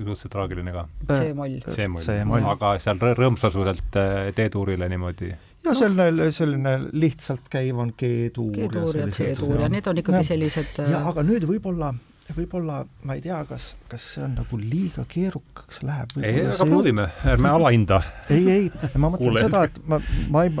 [0.00, 0.88] suhteliselt traagiline ka?
[1.06, 1.60] C-moll.
[1.70, 5.30] C-moll, aga seal rõõmsasuselt äh, D-tuurile niimoodi
[5.64, 8.54] ja selline, selline lihtsalt käiv on G-tuur.
[8.56, 10.28] G-tuur ja C-tuur ja need on ikkagi ja.
[10.32, 11.92] sellised ja aga nüüd võib-olla,
[12.36, 16.16] võib-olla ma ei tea, kas, kas see on nagu liiga keerukaks läheb.
[16.22, 18.00] ei, aga proovime, ärme alahinda.
[18.30, 19.46] ei, ei, ma mõtlen Kuuled.
[19.48, 20.56] seda, et ma, ma ei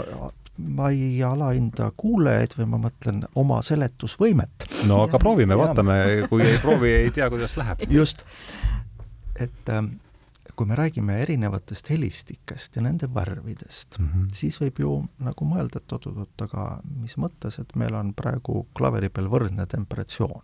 [0.60, 4.68] ma ei alahinda kuulajaid või ma mõtlen oma seletusvõimet.
[4.90, 5.96] no aga proovime, vaatame,
[6.28, 7.86] kui ei proovi, ei tea, kuidas läheb.
[7.88, 8.24] just,
[9.40, 9.94] et ähm,
[10.60, 14.28] kui me räägime erinevatest helistikest ja nende värvidest mm, -hmm.
[14.36, 14.90] siis võib ju
[15.24, 20.42] nagu mõelda, et oot-oot, aga mis mõttes, et meil on praegu klaveri peal võrdne temperatsioon.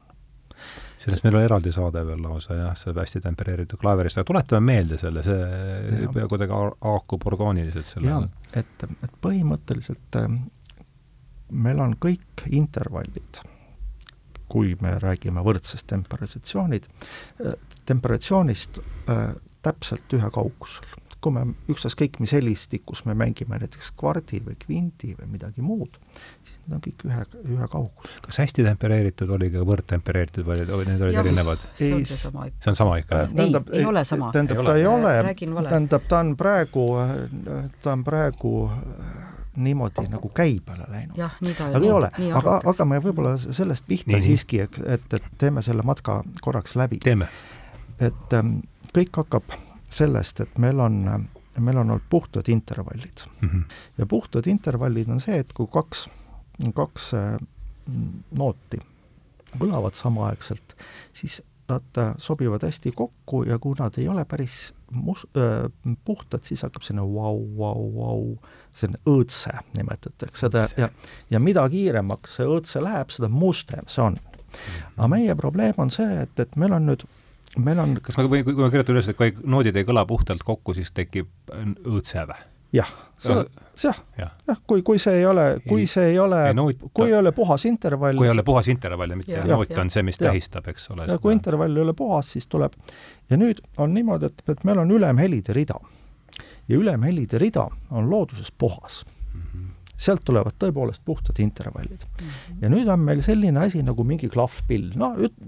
[0.98, 4.98] sellest meil on eraldi saade veel lausa jah, see hästi tempereeritud klaverist, aga tuletame meelde
[4.98, 8.24] selle, see kuidagi haakub orgaaniliselt selle jah,
[8.55, 10.31] et, et põhimõtteliselt äh,
[11.50, 13.42] meil on kõik intervallid,
[14.48, 16.88] kui me räägime võrdsest temperatsioonid,
[17.44, 20.87] äh, temperatsioonist äh, täpselt ühe kaugusel.
[21.26, 25.96] kui me ükstaskõik mis helistikus me mängime näiteks kvardi või kvinti või midagi muud,
[26.44, 27.22] siis need on kõik ühe,
[27.57, 28.20] ühe kaugusel.
[28.26, 31.24] kas hästi tempereeritud oli ka võrdtempereeritud või need olid Jah.
[31.24, 31.64] erinevad?
[31.79, 33.24] see on Ei, seesama see on sama ikka?
[33.35, 34.31] Ei, ei ole sama.
[34.33, 34.81] tähendab, Ei ta ole.
[34.81, 34.87] ei
[35.50, 36.87] ole, tähendab, ta on praegu,
[37.83, 39.26] ta on praegu äh,
[39.57, 41.16] niimoodi nagu käibele läinud.
[41.16, 41.37] jah,
[41.68, 45.85] aga ei ole, aga hakkame võib-olla sellest pihta Nii, siiski, et, et, et teeme selle
[45.87, 46.98] matka korraks läbi.
[47.05, 47.29] teeme.
[48.00, 48.59] et ähm,
[48.96, 49.56] kõik hakkab
[49.92, 50.98] sellest, et meil on,
[51.59, 53.64] meil on olnud puhtad intervallid Mm -hmm.
[53.98, 56.09] ja puhtad intervallid on see, et kui kaks,
[56.74, 57.38] kaks äh,
[58.38, 58.80] nooti
[59.59, 60.76] kõlavad samaaegselt,
[61.12, 65.70] siis nad äh, sobivad hästi kokku ja kui nad ei ole päris mus- äh,,
[66.04, 68.38] puhtad, siis hakkab selline vau, vau, vau,
[68.72, 70.88] selline õõtse nimetatakse seda ja,
[71.30, 74.18] ja mida kiiremaks see õõtse läheb, seda mustem see on.
[74.96, 77.02] aga meie probleem on see, et, et meil on nüüd,
[77.57, 80.45] meil on kas ma võin, kui ma kirjutan üles, et kui noodid ei kõla puhtalt
[80.47, 82.45] kokku, siis tekib õõtse või?
[82.77, 82.90] jah,
[83.25, 83.45] jah,
[83.83, 84.01] jah,
[84.49, 86.40] jah, kui, kui see ei ole, kui see ei ole
[86.92, 89.81] kui ei ole puhas intervall, kui ei ole puhas intervall ja mitte Jah, noot jah.
[89.81, 90.31] on see, mis Jah.
[90.31, 91.07] tähistab, eks ole.
[91.09, 92.75] ja kui intervall ei ole puhas, siis tuleb
[93.31, 95.79] ja nüüd on niimoodi, et, et meil on ülemhelide rida
[96.69, 99.05] ja ülemhelide rida on looduses puhas.
[99.96, 102.02] Sealt tulevad tõepoolest puhtad intervallid.
[102.61, 105.38] ja nüüd on meil selline asi nagu mingi klahvpill, no üt-,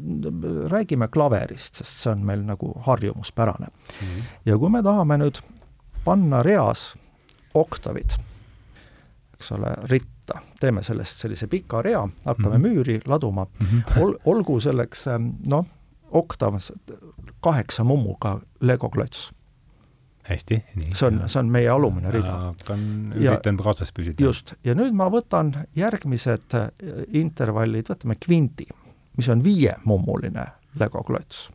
[0.73, 3.69] räägime klaverist, sest see on meil nagu harjumuspärane.
[4.47, 5.41] ja kui me tahame nüüd
[6.05, 6.95] panna reas
[7.55, 8.17] oktavid,
[9.35, 12.63] eks ole, ritta, teeme sellest sellise pika rea, hakkame Mhm.
[12.67, 13.47] müüri laduma,
[14.01, 15.07] ol-, olgu selleks
[15.47, 15.67] noh,
[16.11, 16.57] oktav
[17.45, 19.33] kaheksa mummuga legoklots.
[20.29, 20.95] Hästi, nii.
[20.95, 22.35] see on, see on meie alumine rida.
[22.51, 22.83] hakkan,
[23.17, 24.23] Ja- üritan kaasas püsida.
[24.23, 26.69] just, ja nüüd ma võtan järgmised äh,
[27.17, 28.69] intervallid, võtame kvinti,
[29.17, 30.47] mis on viiemummuline
[30.79, 31.49] legoklots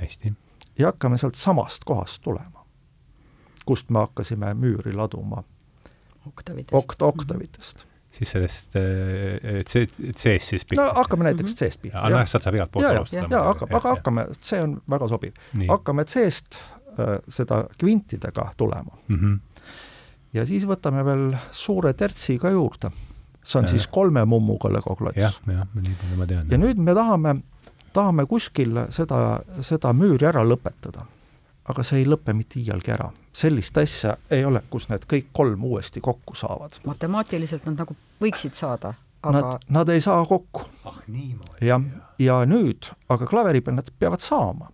[0.00, 0.34] hästi.
[0.78, 2.66] ja hakkame sealt samast kohast tulema,
[3.66, 5.44] kust me hakkasime müüri laduma
[6.26, 6.74] oktavidest.
[6.74, 7.86] okt-, oktavitest.
[8.12, 12.00] siis sellest äh, C, C-st siis no hakkame näiteks C-st pihta.
[12.04, 13.28] aga noh, sealt saab igalt poolt ja, ja, alustada.
[13.36, 15.40] ja hakkab, aga hakkame, see on väga sobiv.
[15.68, 16.60] Hakkame C-st
[17.28, 19.16] seda kvintidega tulema mm.
[19.16, 19.38] -hmm.
[20.32, 22.90] ja siis võtame veel suure tertsi ka juurde.
[23.44, 23.70] see on Ja.
[23.70, 25.16] siis kolme mummuga legoklots.
[25.16, 26.46] jah, jah, nii palju ma tean.
[26.50, 27.36] ja nüüd me tahame,
[27.92, 31.06] tahame kuskil seda, seda müüri ära lõpetada.
[31.64, 33.10] aga see ei lõpe mitte iialgi ära.
[33.32, 36.80] sellist asja ei ole, kus need kõik kolm uuesti kokku saavad.
[36.86, 40.60] matemaatiliselt nad nagu võiksid saada, aga Nad, nad ei saa kokku.
[40.84, 41.66] ah niimoodi.
[41.66, 41.82] jah,
[42.18, 44.70] ja nüüd, aga klaveri peal nad peavad saama.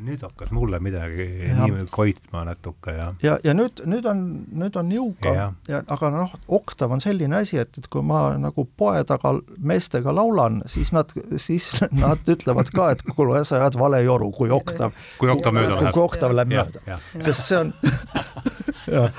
[0.00, 1.66] Nüüd hakkas mulle midagi Jah.
[1.68, 5.52] nii koitma natuke ja ja, ja nüüd, nüüd on, nüüd on jõuga Jah.
[5.68, 9.28] ja aga noh, oktav on selline asi, et, et kui ma nagu poe taga
[9.58, 11.64] meestega laulan, siis nad, siis
[12.04, 15.84] nad ütlevad ka, et kuule, sa ajad vale joru, kui oktav, kui oktav mööda kui
[15.88, 15.96] läheb.
[16.06, 16.78] oktav läheb mööda.
[17.20, 17.68] sest see on
[18.96, 19.08] jah.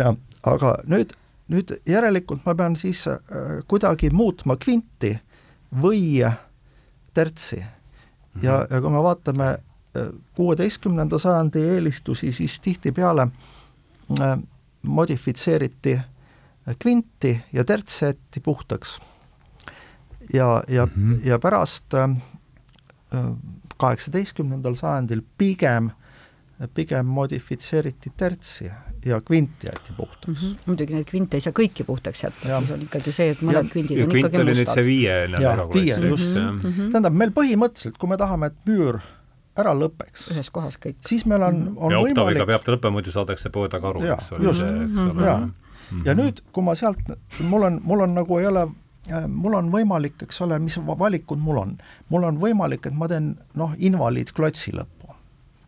[0.00, 0.08] ja
[0.46, 1.14] aga nüüd,
[1.52, 3.18] nüüd järelikult ma pean siis äh,
[3.70, 5.16] kuidagi muutma kvinti
[5.82, 6.22] või
[7.16, 7.62] tertsi
[8.42, 13.28] ja, ja kui me vaatame äh, kuueteistkümnenda sajandi eelistusi, siis tihtipeale
[14.20, 14.38] äh,
[14.82, 18.98] modifitseeriti äh, kvinti ja terts jäeti puhtaks.
[20.32, 21.12] ja, ja mm, Mhm.
[21.14, 21.26] -hmm.
[21.28, 22.10] ja pärast äh,
[23.76, 25.90] kaheksateistkümnendal sajandil pigem,
[26.74, 28.70] pigem modifitseeriti tertsi
[29.04, 30.32] ja kvint jäeti puhtaks mm.
[30.32, 30.62] mm -hmm.
[30.66, 33.70] muidugi neid kvinte ei saa kõiki puhtaks jätta, siis on ikkagi see, et mõned Ja-
[33.72, 34.84] kvindid ja on kvint ikkagi oli nüüd see mustad.
[34.84, 36.30] viie Jaa, viie, just.
[36.34, 36.90] Mhm, mhm.
[36.92, 39.00] tähendab, meil põhimõtteliselt, kui me tahame, et müür
[39.56, 40.96] ära lõpeks, ühes kohas kõik.
[41.06, 44.02] siis meil on, on ja oktaviga võimalik peab ta lõppema, muidu saadakse poe taga aru,
[44.04, 44.44] Jaa, eks ole.
[44.44, 44.60] just.
[45.20, 45.38] jaa.
[45.90, 46.06] Mhm.
[46.06, 46.98] ja nüüd, kui ma sealt,
[47.40, 48.66] mul on, mul on nagu ei ole,
[49.28, 51.78] mul on võimalik, eks ole, mis va- valikud mul on.
[52.08, 54.95] mul on võimalik, et ma teen noh, invaliidklotsi lõppu.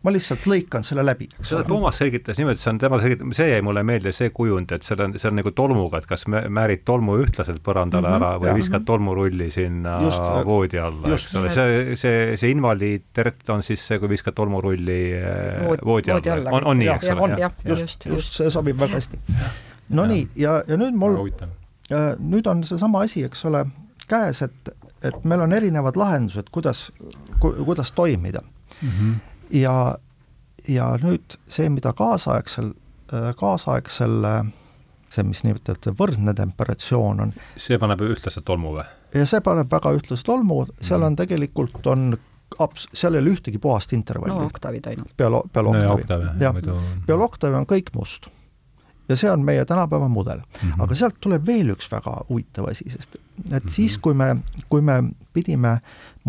[0.03, 1.65] Ma lihtsalt lõikan selle läbi, seda ole.
[1.67, 5.01] Toomas selgitas niimoodi, see on, tema selgitab, see jäi mulle meelde, see kujund, et seal
[5.03, 8.47] on, see on nagu tolmuga, et kas mä- määrid tolmu ühtlaselt põrandale Mhm, ära või
[8.47, 8.55] jah.
[8.61, 13.83] viskad tolmurulli sinna Just, äh, voodi alla, eks ole, see, see, see invaliidtert on siis
[13.87, 16.51] see, kui viskad tolmurulli äh, Vood- voodi voodi alla, alla.
[16.57, 17.21] on, on nii, eks ole?
[17.21, 17.51] on, jah.
[17.65, 19.19] just, just, just, see sobib väga hästi.
[19.89, 21.17] Nonii, ja, ja nüüd mul.
[21.91, 23.65] Äh, nüüd on seesama asi, eks ole,
[24.07, 24.69] käes, et,
[25.03, 26.91] et meil on erinevad lahendused, kuidas
[27.41, 28.39] ku,, kuidas toimida
[28.81, 28.89] mm.
[28.89, 29.15] -hmm.
[29.49, 29.97] Ja,
[30.67, 32.73] ja nüüd see, mida kaasaegsel,
[33.39, 34.25] kaasaegsel
[35.09, 38.87] see, mis nimetatakse võrdne temperatsioon on, see paneb ühtlaselt tolmu või?
[39.15, 41.07] ja see paneb väga ühtlast tolmu, seal Mhm.
[41.07, 42.17] on tegelikult, on
[42.57, 45.13] aps-, seal ei ole ühtegi puhast intervalli no oktavid ainult.
[45.17, 46.25] peale, peale no ja oktavi.
[46.25, 48.29] oktav jah, jah, muidu peale oktavi on kõik must.
[49.09, 50.69] ja see on meie tänapäeva mudel mm.
[50.69, 50.83] -hmm.
[50.83, 53.69] aga sealt tuleb veel üks väga huvitav asi, sest et mm -hmm.
[53.69, 54.35] siis, kui me,
[54.69, 55.79] kui me pidime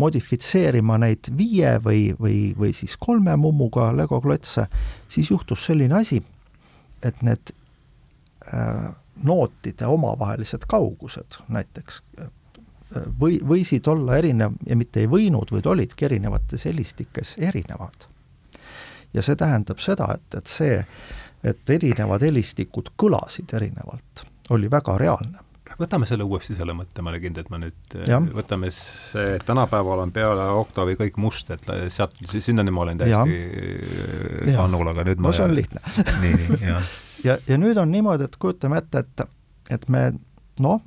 [0.01, 4.67] modifitseerima neid viie või, või, või siis kolme mummuga Lego klotse,
[5.11, 6.21] siis juhtus selline asi,
[7.03, 7.53] et need
[8.53, 8.91] äh,
[9.23, 12.31] nootide omavahelised kaugused näiteks äh,
[13.19, 18.07] või, võisid olla erinev ja mitte ei võinud, vaid olidki erinevates helistikes erinevad.
[19.13, 20.81] ja see tähendab seda, et, et see,
[21.43, 27.23] et erinevad helistikud kõlasid erinevalt, oli väga reaalne võtame selle uuesti, selle mõtte, ma olin
[27.23, 32.17] kindel, et ma nüüd, äh, võtame see, tänapäeval on peale Octavi kõik must, et sealt,
[32.31, 35.83] sinnani ma olen täiesti kannul, aga nüüd ma no see on lihtne.
[36.23, 36.91] Nii, nii, jah.
[37.21, 39.21] Ja, ja nüüd on niimoodi, et kujutame ette, et,
[39.69, 40.07] et me
[40.63, 40.79] noh,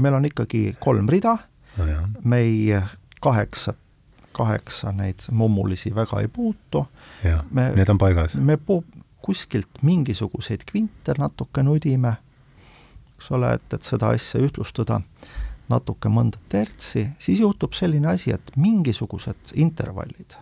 [0.00, 1.34] meil on ikkagi kolm rida.
[1.76, 1.84] No,
[2.24, 2.78] me ei
[3.20, 3.74] kaheksa,
[4.32, 6.86] kaheksa neid mummulisi väga ei puutu.
[7.50, 8.34] me, need on paigas.
[8.34, 8.84] me pu-,
[9.22, 12.16] kuskilt mingisuguseid kvinte natuke nudime,
[13.22, 15.00] eks ole, et, et seda asja ühtlustada
[15.70, 20.36] natuke mõnda tertsi, siis juhtub selline asi, et mingisugused intervallid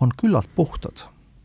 [0.00, 1.04] on küllalt puhtad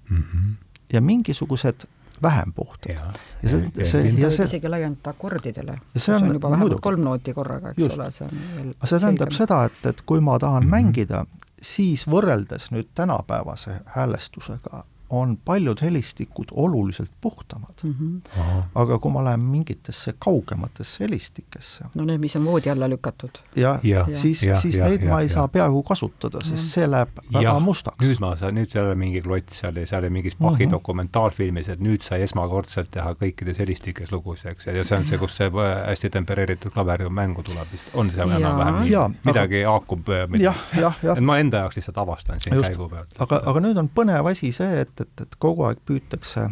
[0.10, 0.24] mm.
[0.24, 0.56] -hmm.
[0.94, 1.86] ja mingisugused
[2.22, 2.96] vähem puhtad.
[3.44, 5.78] ja see, see, ja see isegi laiendada akordidele.
[5.98, 6.82] see on, on juba vähemalt muidugi.
[6.82, 7.96] kolm nooti korraga, eks Just.
[7.96, 9.38] ole, see on veel aga see tähendab selgem.
[9.38, 10.72] seda, et, et kui ma tahan mm -hmm.
[10.72, 11.26] mängida,
[11.62, 17.96] siis võrreldes nüüd tänapäevase häälestusega on paljud helistikud oluliselt puhtamad mm.
[18.00, 18.64] -hmm.
[18.76, 23.30] aga kui ma lähen mingitesse kaugematesse helistikesse no need, mis on voodi alla lükatud.
[23.56, 25.34] jah ja, ja, siis, siis ja, neid ja, ma ei ja.
[25.34, 28.06] saa peaaegu kasutada, sest see läheb väga ja, mustaks.
[28.06, 30.68] nüüd ma saan, nüüd seal oli mingi klots seal ja seal oli mingis Bachi mm
[30.68, 30.72] -hmm.
[30.72, 35.36] dokumentaalfilmis, et nüüd sai esmakordselt teha kõikides helistikes lugusid, eks, ja see on see, kus
[35.38, 35.52] see
[35.88, 39.72] hästi tempereeritud klaver mängu tuleb, vist on seal enam-vähem midagi aga...
[39.72, 40.10] haakub.
[40.40, 41.18] jah, jah, jah.
[41.18, 43.16] et ma enda jaoks lihtsalt avastan siin käigu pealt.
[43.20, 46.50] aga, aga nüüd on põnev asi see, et et, et kogu aeg püütakse,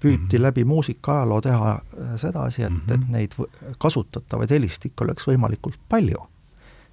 [0.00, 0.42] püüti mm -hmm.
[0.42, 2.94] läbi muusikaajaloo teha äh, sedasi, et mm, -hmm.
[2.94, 3.12] et mhm.
[3.12, 3.32] neid
[3.78, 6.26] kasutatavaid helistikke oleks võimalikult palju.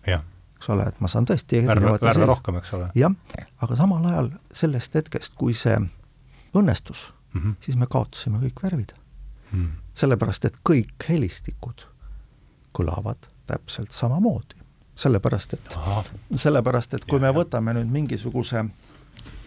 [0.08, 2.90] eks ole, et ma saan tõesti värve, värve rohkem, eks ole.
[2.96, 3.12] jah,
[3.62, 5.78] aga samal ajal sellest hetkest, kui see
[6.56, 7.56] õnnestus mm, -hmm.
[7.60, 8.94] siis me kaotasime kõik värvid
[9.52, 9.66] mm.
[9.66, 9.72] -hmm.
[9.94, 11.86] sellepärast, et kõik helistikud
[12.74, 14.56] kõlavad täpselt samamoodi.
[14.96, 15.78] sellepärast, et,
[16.36, 18.66] sellepärast, et kui ja, me võtame nüüd mingisuguse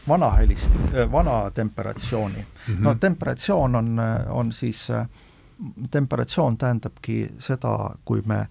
[0.08, 2.74] vana helist, äh, vana temperatsiooni mm.
[2.74, 2.80] -hmm.
[2.80, 5.08] no temperatsioon on, on siis, äh,
[5.90, 8.46] temperatsioon tähendabki seda, kui me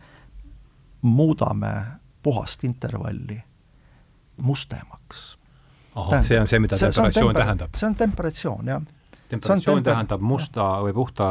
[1.02, 1.86] muudame
[2.24, 3.44] puhast intervalli
[4.38, 5.38] mustemaks.
[5.96, 7.70] ahah, see on see, mida temperatsioon see temper, tähendab?
[7.76, 8.82] see on temperatsioon, jah
[9.30, 9.94] temperatsioon temper...
[9.94, 10.82] tähendab musta ja.
[10.86, 11.28] või puhta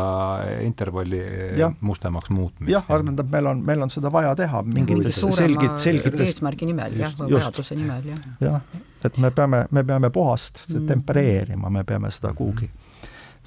[0.64, 1.20] intervalli
[1.58, 1.70] ja.
[1.80, 2.72] mustemaks muutmist.
[2.72, 6.96] jah, aga tähendab, meil on, meil on seda vaja teha mingites selgit-, selgites eesmärgi nimel
[6.98, 8.24] jah, või vajaduse nimel jah.
[8.42, 8.62] jah,
[9.04, 10.88] et me peame, me peame puhast mm.
[10.90, 12.70] tempereerima, me peame seda kuhugi,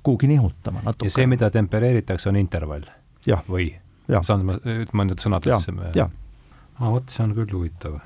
[0.03, 1.11] kuhugi nihutama natuke.
[1.11, 2.87] ja see, mida tempereeritakse, on intervall?
[3.49, 3.71] või?
[4.23, 4.55] saan ma,
[4.93, 7.99] ma nüüd sõnadesse aa, vot see on küll huvitav.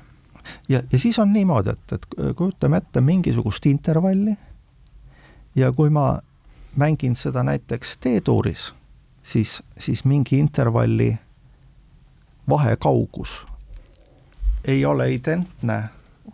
[0.68, 4.34] ja, ja siis on niimoodi, et, et kujutame ette mingisugust intervalli
[5.54, 6.16] ja kui ma
[6.76, 8.74] mängin seda näiteks D-tuuris,
[9.22, 11.18] siis, siis mingi intervalli
[12.48, 13.46] vahekaugus
[14.64, 15.82] ei ole identne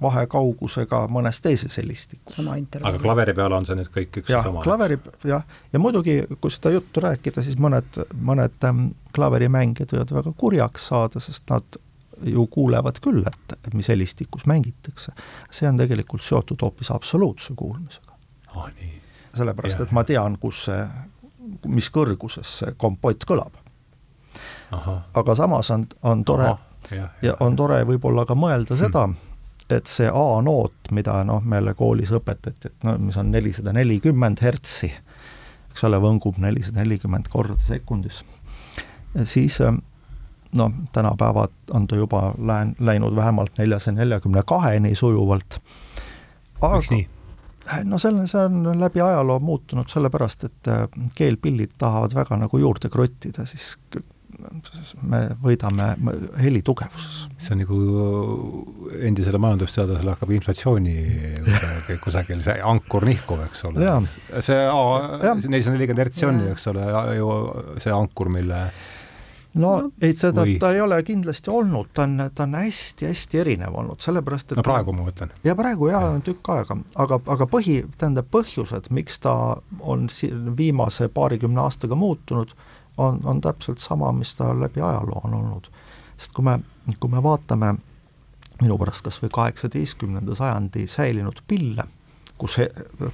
[0.03, 2.38] vahekaugusega mõnes teises helistikus.
[2.38, 4.62] aga klaveri peal on see nüüd kõik üks ja sama?
[4.62, 10.35] klaveri, jah, ja muidugi, kui seda juttu rääkida, siis mõned, mõned ähm, klaverimängijad võivad väga
[10.38, 11.81] kurjaks saada, sest nad
[12.29, 15.12] ju kuulevad küll, et mis helistikus mängitakse.
[15.51, 18.18] see on tegelikult seotud hoopis absoluutse kuulmisega.
[18.55, 18.94] aa, nii.
[19.38, 20.83] Sellepärast, et ma tean, kus see,
[21.70, 23.57] mis kõrguses see kompott kõlab.
[25.14, 26.59] aga samas on, on tore Aha,
[26.92, 28.85] ja, ja on tore võib-olla ka mõelda hmm.
[28.85, 29.09] seda,
[29.72, 34.92] et see A-noot, mida noh, meile koolis õpetati, et no mis on nelisada nelikümmend hertsi,
[35.72, 38.22] eks ole, võngub nelisada nelikümmend korda sekundis,
[39.24, 39.61] siis
[40.57, 45.61] noh, tänapäevad on ta juba lään-, läinud vähemalt neljasaja neljakümne kaheni sujuvalt.
[46.62, 47.09] miks nii?
[47.85, 50.70] No selle, see on läbi ajaloo muutunud sellepärast, et
[51.18, 53.74] keelpillid tahavad väga nagu juurde krottida, siis
[55.02, 55.88] me võidame
[56.38, 57.24] heli tugevuses.
[57.42, 57.78] see on nagu
[59.09, 60.94] endisele majandusteadlasele hakkab inflatsiooni
[62.04, 63.83] kusagil see ankur nihkuv, eks ole.
[64.44, 64.61] see
[65.48, 66.87] nelisada nelikümmend hertsi on ju, eks ole,
[67.18, 67.33] ju
[67.83, 68.62] see ankur, mille
[69.54, 70.56] no ei, seda või...
[70.61, 74.64] ta ei ole kindlasti olnud, ta on, ta on hästi-hästi erinev olnud, sellepärast et no
[74.66, 75.32] praegu ma mõtlen.
[75.44, 79.34] ja praegu jaa, on tükk aega, aga, aga põhi, tähendab põhjused, miks ta
[79.80, 82.54] on si-, viimase paarikümne aastaga muutunud,
[82.98, 85.70] on, on täpselt sama, mis ta läbi ajaloo on olnud.
[86.16, 86.58] sest kui me,
[86.98, 87.76] kui me vaatame
[88.61, 91.84] minu pärast kas või kaheksateistkümnenda sajandi säilinud pille,
[92.38, 92.58] kus,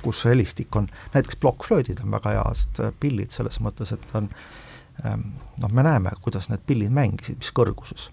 [0.03, 4.39] kus helistik on, näiteks plokkflöödid on väga head pillid selles mõttes, et on ähm,
[5.03, 8.09] noh, me näeme, kuidas need pillid mängisid, mis kõrguses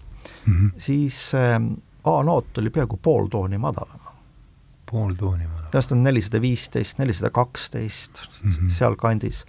[0.46, 0.52] mm.
[0.52, 0.70] -hmm.
[0.76, 4.00] siis ähm, A-noot oli peaaegu pool tooni madalam.
[4.90, 5.70] pool tooni madalam?
[5.70, 8.68] tähendab, on nelisada viisteist, nelisada kaksteist, mhm.
[8.68, 9.44] sealkandis.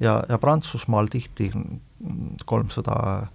[0.00, 1.50] ja, ja Prantsusmaal tihti
[2.44, 3.26] kolmsada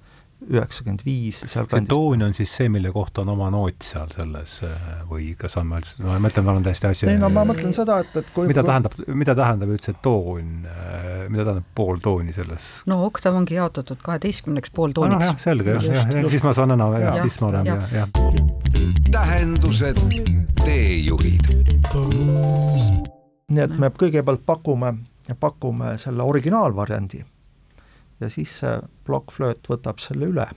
[0.50, 1.90] üheksakümmend viis, sealkandis.
[1.90, 4.58] toon on siis see, mille kohta on oma noot seal selles
[5.10, 7.76] või kas on meil, no ma mõtlen, ma olen täiesti asja ei no ma mõtlen
[7.76, 10.64] seda, et, et kui mida tähendab, mida tähendab üldse toon,
[11.30, 12.66] mida tähendab pool tooni selles?
[12.90, 15.38] no oktav ongi jaotatud kaheteistkümneks pooltooniks ah,.
[15.44, 18.10] selge, jah, jah, jah, siis ma saan enam, jah, siis ma olen, jah, jah.
[19.12, 20.02] tähendused,
[20.64, 21.52] teejuhid.
[23.52, 24.96] nii et me kõigepealt pakume,
[25.40, 27.22] pakume selle originaalvariandi
[28.22, 30.48] ja siis see plokkflööt võtab selle üle.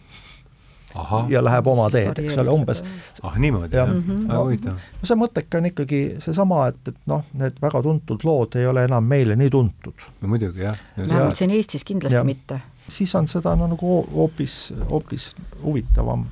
[0.95, 1.25] Aha.
[1.29, 2.85] ja läheb oma teed, eks ole, umbes.
[3.27, 4.37] ah niimoodi, jah, väga mhm.
[4.39, 4.83] huvitav.
[5.01, 8.85] no see mõtteke on ikkagi seesama, et, et noh, need väga tuntud lood ei ole
[8.87, 10.07] enam meile nii tuntud.
[10.21, 10.79] no muidugi, jah.
[10.97, 12.61] vähemalt siin Eestis kindlasti ja, mitte.
[12.87, 14.59] siis on seda no nagu hoopis,
[14.91, 15.33] hoopis
[15.65, 16.29] huvitavam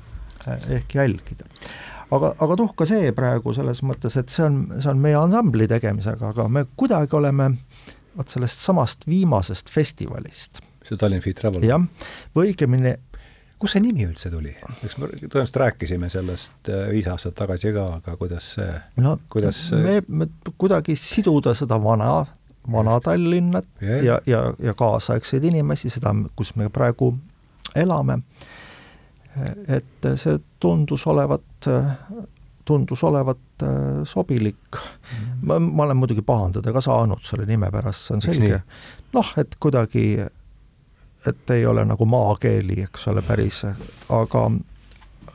[0.47, 1.51] eh, ehk jälgida
[2.15, 6.31] aga, aga tuhka see praegu selles mõttes, et see on, see on meie ansambli tegemisega,
[6.33, 7.55] aga me kuidagi oleme
[8.17, 11.65] vot sellest samast viimasest festivalist see Tallinn Fit Travel?
[11.67, 11.81] jah,
[12.35, 12.95] või õigemini
[13.61, 14.53] kust see nimi üldse tuli?
[14.83, 18.71] eks me tõenäoliselt rääkisime sellest äh, viis aastat tagasi ka, aga kuidas see
[19.03, 22.25] no kuidas me, me kuidagi siduda seda vana,
[22.71, 27.13] vana Tallinnat ja, ja, ja, ja kaasaegseid inimesi, seda, kus me praegu
[27.79, 28.19] elame,
[29.71, 31.65] et see tundus olevat
[32.65, 35.25] tundus olevat äh, sobilik mm..
[35.41, 38.61] ma, ma olen muidugi pahandada ka saanud selle nime pärast, see on selge.
[39.15, 40.05] noh, et kuidagi
[41.27, 43.63] et ei ole nagu maakeeli, eks ole, päris,
[44.09, 44.49] aga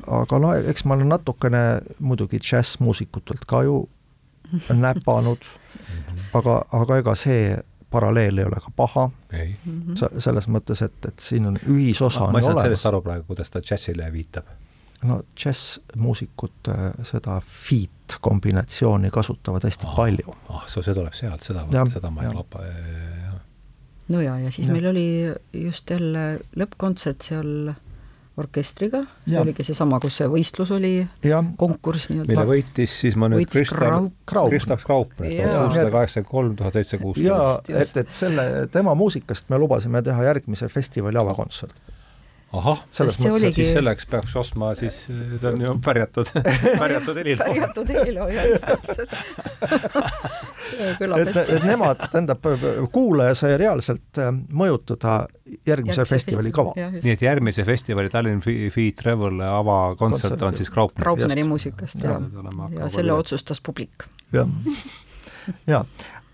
[0.09, 1.63] aga no eks ma olen natukene
[2.01, 3.81] muidugi džässmuusikutelt ka ju
[4.85, 5.45] näpanud,
[6.35, 7.57] aga, aga ega see
[7.91, 9.09] paralleel ei ole ka paha.
[10.19, 13.53] selles mõttes, et, et siin on ühisosa ma, ma ei saanud sellest aru praegu, kuidas
[13.53, 14.49] ta džässile viitab.
[15.09, 20.37] no džässmuusikud äh, seda feat kombinatsiooni kasutavad hästi ah, palju.
[20.49, 22.65] ah, see tuleb sealt, seda, seda ma ei lapa
[24.09, 24.77] no ja, ja siis ja.
[24.77, 25.07] meil oli
[25.67, 27.75] just jälle lõppkontsert seal
[28.39, 29.43] orkestriga, see ja.
[29.43, 30.93] oligi seesama, kus see võistlus oli,
[31.59, 32.31] konkurss nii-öelda.
[32.31, 37.27] mille võitis siis ma nüüd Kristav, Kristav Kraupner, kuussada kaheksakümmend kolm, tuhat seitse kuusteist.
[37.27, 41.97] jaa, et, et selle, tema muusikast me lubasime teha järgmise festivali avakontserdi
[42.57, 46.31] ahah, selles mõttes oligi..., et siis selleks peaks ostma siis, see on ju pärjatud
[46.79, 47.49] pärjatud heliloo.
[47.51, 49.11] pärjatud heliloo, jah, just täpselt
[50.77, 52.45] et, et nemad, tähendab,
[52.93, 55.21] kuulaja sai reaalselt äh, mõjutada
[55.67, 56.75] järgmise Järgmise festivali kava.
[56.77, 61.05] nii et järgmise festivali Tallinn Free Travel avakontsert on siis Graupner?
[61.05, 62.23] Graupneri muusikast, jah.
[62.77, 64.07] ja selle otsustas publik.
[64.33, 64.49] jah,
[65.67, 65.85] ja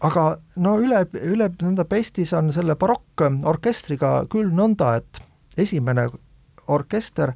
[0.04, 0.26] aga
[0.60, 5.22] no üle, üle nõnda pestis on selle barokkorkestriga küll nõnda, et
[5.60, 6.08] esimene
[6.66, 7.34] orkester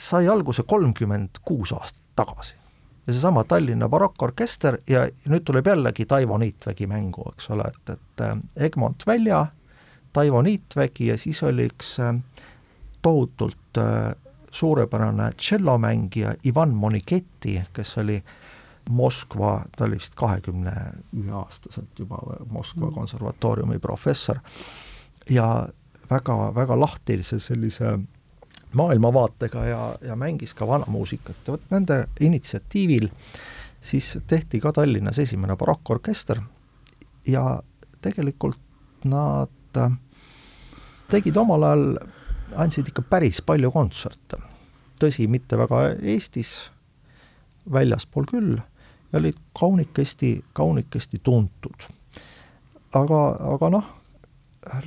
[0.00, 2.54] sai alguse kolmkümmend kuus aastat tagasi.
[3.06, 8.24] Ja seesama Tallinna barokkorkester ja nüüd tuleb jällegi Taivo Niitvägi mängu, eks ole, et, et
[8.24, 9.46] äh, Egmont Välja,
[10.12, 12.16] Taivo Niitvägi ja siis oli üks äh,
[13.02, 14.14] tohutult äh,
[14.50, 18.22] suurepärane tšellomängija Ivan Moniketti, kes oli
[18.90, 20.72] Moskva, ta oli vist kahekümne
[21.18, 22.94] ühe aastaselt juba Moskva mm.
[22.94, 24.38] konservatooriumi professor
[25.30, 25.68] ja
[26.10, 27.98] väga, väga lahtilise sellise
[28.74, 33.08] maailmavaatega ja, ja mängis ka vanamuusikat ja vot nende initsiatiivil
[33.80, 36.40] siis tehti ka Tallinnas esimene barokkorkester
[37.26, 37.62] ja
[38.02, 38.60] tegelikult
[39.04, 39.92] nad äh,
[41.10, 41.98] tegid omal ajal,
[42.56, 44.40] andsid ikka päris palju kontserte.
[44.96, 46.70] tõsi, mitte väga Eestis,
[47.72, 48.54] väljaspool küll,
[49.12, 51.88] ja olid kaunikesti, kaunikesti tuntud.
[52.92, 53.20] aga,
[53.54, 53.90] aga noh,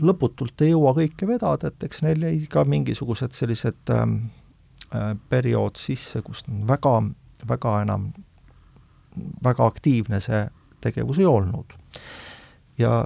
[0.03, 4.17] lõputult ei jõua kõike vedada, et eks neil jäi ka mingisugused sellised ähm,
[4.93, 6.95] äh, periood sisse, kus väga,
[7.47, 8.09] väga enam,
[9.43, 10.45] väga aktiivne see
[10.83, 11.77] tegevus ei olnud.
[12.79, 13.05] ja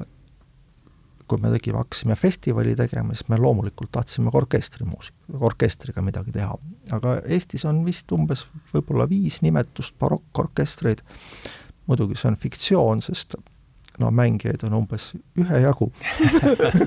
[1.27, 6.57] kui me tegime, hakkasime festivali tegema, siis me loomulikult tahtsime ka orkestrimuusika, orkestriga midagi teha.
[6.91, 11.01] aga Eestis on vist umbes võib-olla viis nimetust barokkorkestreid,
[11.87, 13.37] muidugi see on fiktsioon, sest
[13.99, 15.91] no mängijaid on umbes ühejagu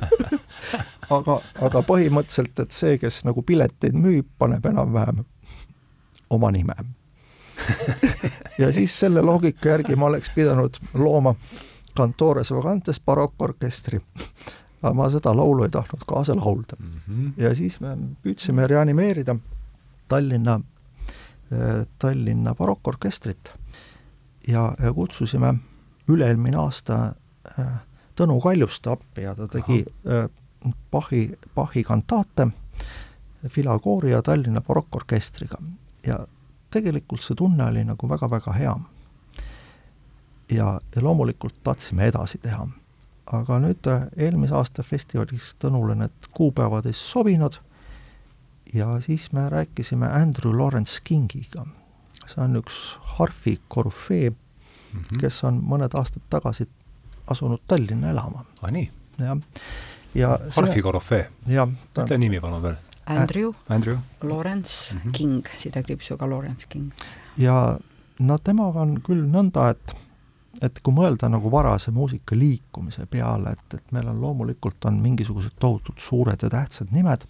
[1.16, 5.24] aga, aga põhimõtteliselt, et see, kes nagu pileteid müüb, paneb enam-vähem
[6.30, 6.74] oma nime
[8.62, 11.34] ja siis selle loogika järgi ma oleks pidanud looma
[11.96, 14.00] Cantores Vagantes barokkorkestri.
[14.82, 17.00] aga ma seda laulu ei tahtnud kaasa laulda mm.
[17.08, 17.32] -hmm.
[17.36, 19.36] ja siis me püüdsime reanimeerida
[20.08, 20.60] Tallinna,
[21.98, 23.52] Tallinna barokkorkestrit
[24.48, 25.54] ja, ja kutsusime
[26.08, 27.14] üle-eelmine aasta
[27.58, 27.74] äh,
[28.16, 30.28] Tõnu Kaljuste appi ja ta tegi äh,
[30.90, 32.48] Bachi, Bachi kantaate
[33.48, 35.58] Filakoori ja Tallinna barokkorkestriga
[36.06, 36.18] ja
[36.70, 38.74] tegelikult see tunne oli nagu väga-väga hea.
[40.50, 42.66] ja, ja loomulikult tahtsime edasi teha.
[43.26, 47.60] aga nüüd äh, eelmise aasta festivalis Tõnule need kuupäevad ei sobinud
[48.74, 51.66] ja siis me rääkisime Andrew Lawrence Kingiga.
[52.26, 54.32] see on üks harfi korüfee
[54.96, 55.20] mm, -hmm.
[55.20, 56.68] kes on mõned aastad tagasi
[57.26, 58.44] asunud Tallinna elama.
[58.62, 58.90] aa, nii?
[59.18, 59.38] jah.
[60.14, 61.28] ja harfi korüfee?
[61.46, 61.68] jah.
[61.98, 62.76] ütle nimi palun veel
[63.06, 63.98] Andrew, Andrew.
[64.22, 65.12] Lawrence mm -hmm.
[65.12, 66.92] King, sidekriipsuga Lawrence King.
[67.36, 67.78] ja
[68.18, 69.96] no temaga on küll nõnda, et
[70.62, 75.52] et kui mõelda nagu varase muusika liikumise peale, et, et meil on loomulikult, on mingisugused
[75.60, 77.26] tohutult suured ja tähtsad nimed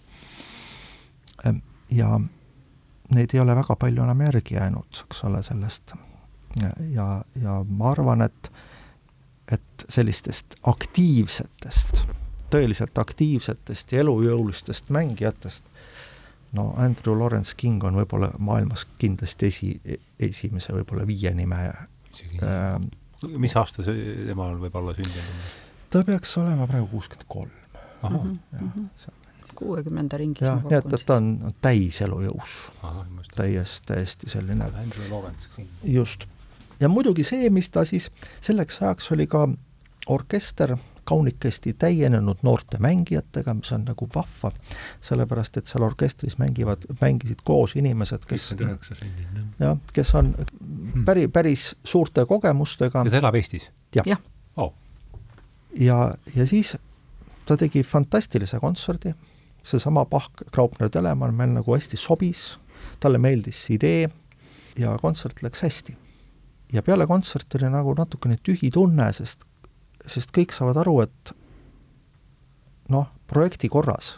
[1.91, 2.19] ja
[3.09, 5.93] neid ei ole väga palju enam järgi jäänud, eks ole, sellest.
[6.93, 7.07] Ja,
[7.41, 8.51] ja ma arvan, et,
[9.51, 12.05] et sellistest aktiivsetest
[12.51, 15.65] tõeliselt aktiivsetest ja elujõulistest mängijatest,
[16.55, 19.71] no Andrew Lawrence King on võib-olla maailmas kindlasti esi,
[20.19, 22.77] esimese võib-olla viie nime äh,
[23.37, 25.55] mis aasta see temal võib olla sündinud?
[25.91, 27.53] ta peaks olema praegu kuuskümmend kolm.
[28.03, 28.85] Mhm,
[29.57, 30.45] kuuekümnenda ringis.
[30.45, 32.57] jah, nii et, et ta on, on täis elujõus.
[33.35, 34.67] täiesti, täiesti selline.
[34.83, 35.69] Andrew Lawrence King.
[35.83, 36.27] just.
[36.79, 38.09] Ja muidugi see, mis ta siis
[38.41, 39.47] selleks ajaks oli ka
[40.07, 44.51] orkester kaunikesti täienenud noorte mängijatega, mis on nagu vahva,
[45.01, 48.49] sellepärast et seal orkestris mängivad, mängisid koos inimesed, kes
[49.59, 51.05] jah, kes on hmm.
[51.07, 53.05] päri, päris suurte kogemustega.
[53.07, 53.69] ja ta elab Eestis?
[53.95, 54.17] jah ja.
[54.57, 54.73] oh..
[55.79, 56.75] ja, ja siis
[57.47, 59.13] ta tegi fantastilise kontserdi,
[59.63, 62.57] seesama Bach, Graupner, Telemann meil nagu hästi sobis,
[62.99, 64.09] talle meeldis see idee
[64.77, 65.95] ja kontsert läks hästi.
[66.73, 69.45] Ja peale kontserti oli nagu natukene tühi tunne, sest
[70.11, 71.35] sest kõik saavad aru, et
[72.93, 74.17] noh, projekti korras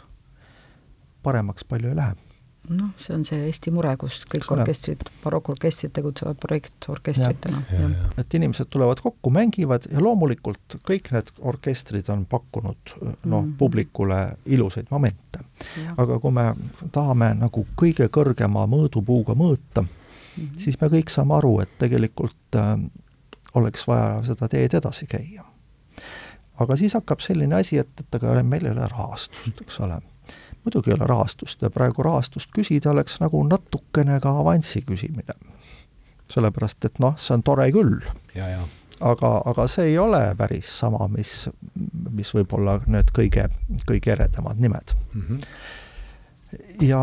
[1.24, 2.16] paremaks palju ei lähe.
[2.70, 7.62] noh, see on see Eesti mure, kus kõik Eks orkestrid, barokkorkestrid tegutsevad projektorkestritena.
[8.20, 12.94] et inimesed tulevad kokku, mängivad ja loomulikult kõik need orkestrid on pakkunud
[13.24, 15.42] noh mm., publikule ilusaid momente.
[15.96, 16.52] aga kui me
[16.92, 19.84] tahame nagu kõige kõrgema mõõdupuuga mõõta
[20.36, 20.58] mm, -hmm.
[20.58, 22.76] siis me kõik saame aru, et tegelikult äh,
[23.54, 25.44] oleks vaja seda teed edasi käia
[26.60, 30.00] aga siis hakkab selline asi, et, et aga meil ei ole rahastust, eks ole.
[30.64, 35.34] muidugi ei ole rahastust ja praegu rahastust küsida oleks nagu natukene ka avansi küsimine.
[36.30, 37.96] sellepärast, et noh, see on tore küll.
[39.00, 41.48] aga, aga see ei ole päris sama, mis,
[42.10, 43.48] mis võib-olla need kõige,
[43.88, 45.22] kõige eredamad nimed mm.
[45.22, 45.38] -hmm.
[46.86, 47.02] ja,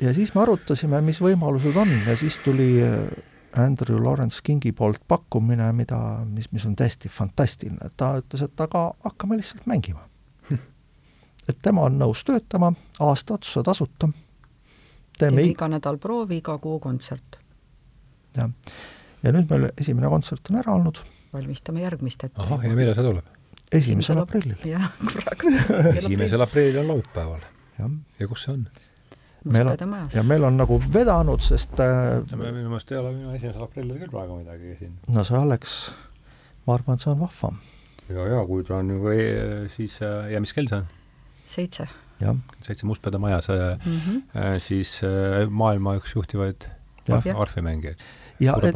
[0.00, 2.82] ja siis me arutasime, mis võimalused on ja siis tuli
[3.56, 8.88] Andrew Lawrence Kingi poolt pakkumine, mida, mis, mis on täiesti fantastiline, ta ütles, et aga
[9.04, 10.02] hakkame lihtsalt mängima
[11.48, 12.72] et tema on nõus töötama
[13.04, 14.08] aasta otsa tasuta.
[15.18, 17.38] teeme iga nädal proovi, iga kuu kontsert.
[18.36, 18.50] jah,
[19.22, 21.00] ja nüüd meil esimene kontsert on ära olnud.
[21.32, 22.40] valmistame järgmist ette.
[22.40, 23.30] ahah, ja millal see tuleb?
[23.72, 24.58] esimesel aprillil.
[24.68, 25.54] jah, praegu.
[26.00, 27.46] esimesel aprillil on laupäeval.
[27.78, 28.66] ja kus see on?
[29.44, 33.66] Meil on, ja meil on nagu vedanud, sest äh, minu meelest ei ole minu esimesel
[33.66, 34.94] aprillil küll praegu midagi siin.
[35.12, 35.74] no see oleks,
[36.64, 37.52] ma arvan, et see on vahva.
[38.08, 39.26] ja, ja kui ta on ju e,
[39.74, 40.88] siis äh, ja mis kell see on?
[41.56, 41.88] seitse.
[42.64, 44.58] seitse Mustpeade majas mm, -hmm.
[44.58, 45.00] siis
[45.50, 46.68] maailma üks juhtivaid
[47.34, 47.98] arfimängijaid.
[48.40, 48.72] ja, ja,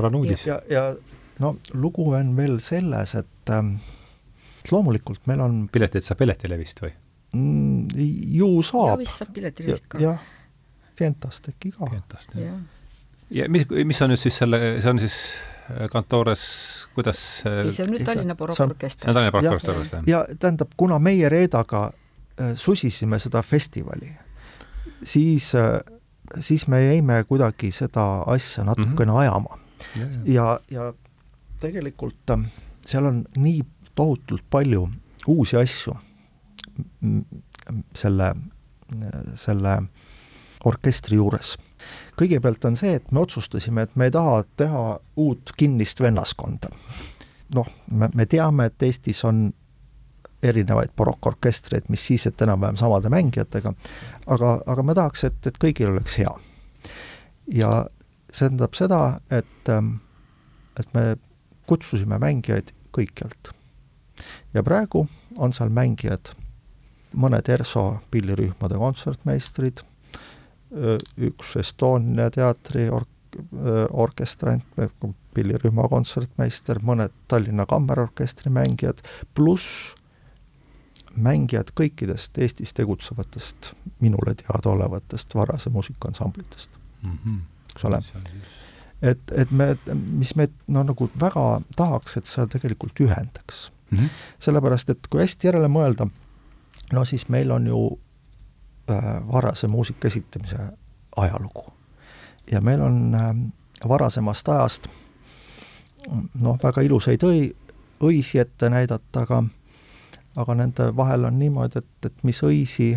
[0.47, 0.95] ja, ja
[1.39, 3.77] no lugu on veel selles, et ähm,
[4.71, 6.93] loomulikult meil on piletid saab Piletilevist või
[7.33, 7.89] mm,?
[8.37, 8.91] ju saab.
[8.93, 10.03] ja vist saab Piletilevist ka.
[10.03, 10.19] jah
[10.99, 11.87] Fientast äkki ka.
[11.91, 12.59] Fientast, jah.
[13.31, 15.19] ja mis, mis on nüüd siis selle, see on siis
[15.71, 16.43] äh, kantoores,
[16.97, 19.05] kuidas ei, see on nüüd Tallinna barokkorkester.
[19.05, 20.09] see on Tallinna barokkorkester, jah?
[20.11, 24.11] ja tähendab, kuna meie Reedaga äh, susisime seda festivali,
[25.03, 25.79] siis äh,,
[26.41, 29.21] siis me jäime kuidagi seda asja natukene mm -hmm.
[29.21, 29.59] ajama.
[29.95, 30.93] ja, ja, ja
[31.61, 32.49] tegelikult äh,
[32.87, 33.63] seal on nii
[33.95, 34.89] tohutult palju
[35.27, 35.95] uusi asju
[37.95, 38.35] selle,
[39.35, 39.89] selle äh,
[40.69, 41.57] orkestri juures.
[42.19, 44.83] kõigepealt on see, et me otsustasime, et me ei taha teha
[45.17, 46.69] uut kinnist vennaskonda.
[47.55, 49.53] noh, me, me teame, et Eestis on
[50.43, 53.73] erinevaid barokkorkestreid, mis siis, et enam-vähem samade mängijatega,
[54.27, 56.35] aga, aga me tahaks, et, et kõigil oleks hea.
[57.53, 57.87] ja
[58.31, 59.71] see tähendab seda, et,
[60.81, 61.17] et me
[61.67, 63.53] kutsusime mängijaid kõikjalt.
[64.55, 65.07] ja praegu
[65.39, 66.33] on seal mängijad
[67.13, 69.83] mõned ERSO pillirühmade kontsertmeistrid,
[71.29, 73.39] üks Estonia teatri ork-,
[73.91, 74.65] orkestrant,
[75.35, 79.03] pillirühma kontsertmeister, mõned Tallinna Kammerorkestri mängijad,
[79.35, 79.95] pluss
[81.19, 86.71] mängijad kõikidest Eestis tegutsevatest minule teadaolevatest varase muusikaansamblitest
[87.03, 87.19] mm.
[87.25, 87.41] -hmm.
[87.75, 88.01] eks ole?
[89.03, 93.99] et, et me, mis me no nagu väga tahaks, et see tegelikult ühendaks mm.
[93.99, 94.09] -hmm.
[94.39, 96.09] sellepärast, et kui hästi järele mõelda,
[96.93, 98.08] no siis meil on ju äh,
[99.33, 100.57] varase muusika esitamise
[101.17, 101.65] ajalugu.
[102.51, 103.35] ja meil on äh,
[103.89, 104.89] varasemast ajast
[106.41, 107.49] noh, väga ilusaid õi,
[108.01, 109.43] õisi ette näidata, aga
[110.39, 112.93] aga nende vahel on niimoodi, et, et mis õisi,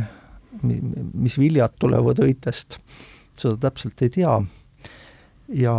[0.61, 2.77] mis viljad tulevad õitest,
[3.39, 4.41] seda täpselt ei tea.
[5.51, 5.73] ja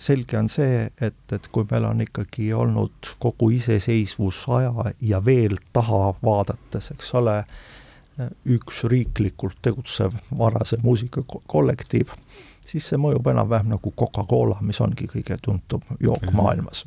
[0.00, 6.14] selge on see, et, et kui meil on ikkagi olnud kogu iseseisvusaja ja veel taha
[6.22, 7.42] vaadates, eks ole,
[8.46, 12.10] üks riiklikult tegutsev varase muusikakollektiiv,
[12.64, 16.84] siis see mõjub enam-vähem nagu Coca-Cola, mis ongi kõige tuntum jook maailmas.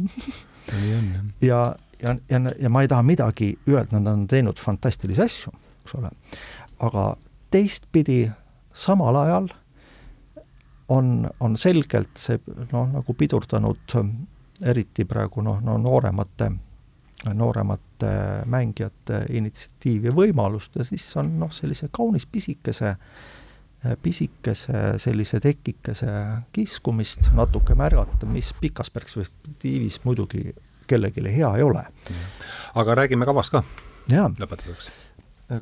[1.41, 1.63] ja
[2.01, 5.53] ja, ja, ja ma ei taha midagi öelda, nad on teinud fantastilisi asju,
[5.83, 6.11] eks ole,
[6.81, 7.05] aga
[7.53, 8.23] teistpidi
[8.73, 9.49] samal ajal
[10.91, 12.39] on, on selgelt see
[12.71, 13.95] noh, nagu pidurdanud
[14.61, 16.51] eriti praegu noh, no nooremate,
[17.33, 17.90] nooremate
[18.45, 22.95] mängijate initsiatiivi ja võimalust ja siis on noh, sellise kaunis pisikese
[24.01, 26.11] pisikese sellise tekikese
[26.53, 30.51] kiskumist natuke märgata, mis pikas perspektiivis muidugi
[30.87, 31.83] kellelegi hea ei ole.
[32.75, 33.63] aga räägime kavast ka.
[34.11, 34.91] Lõpetuseks.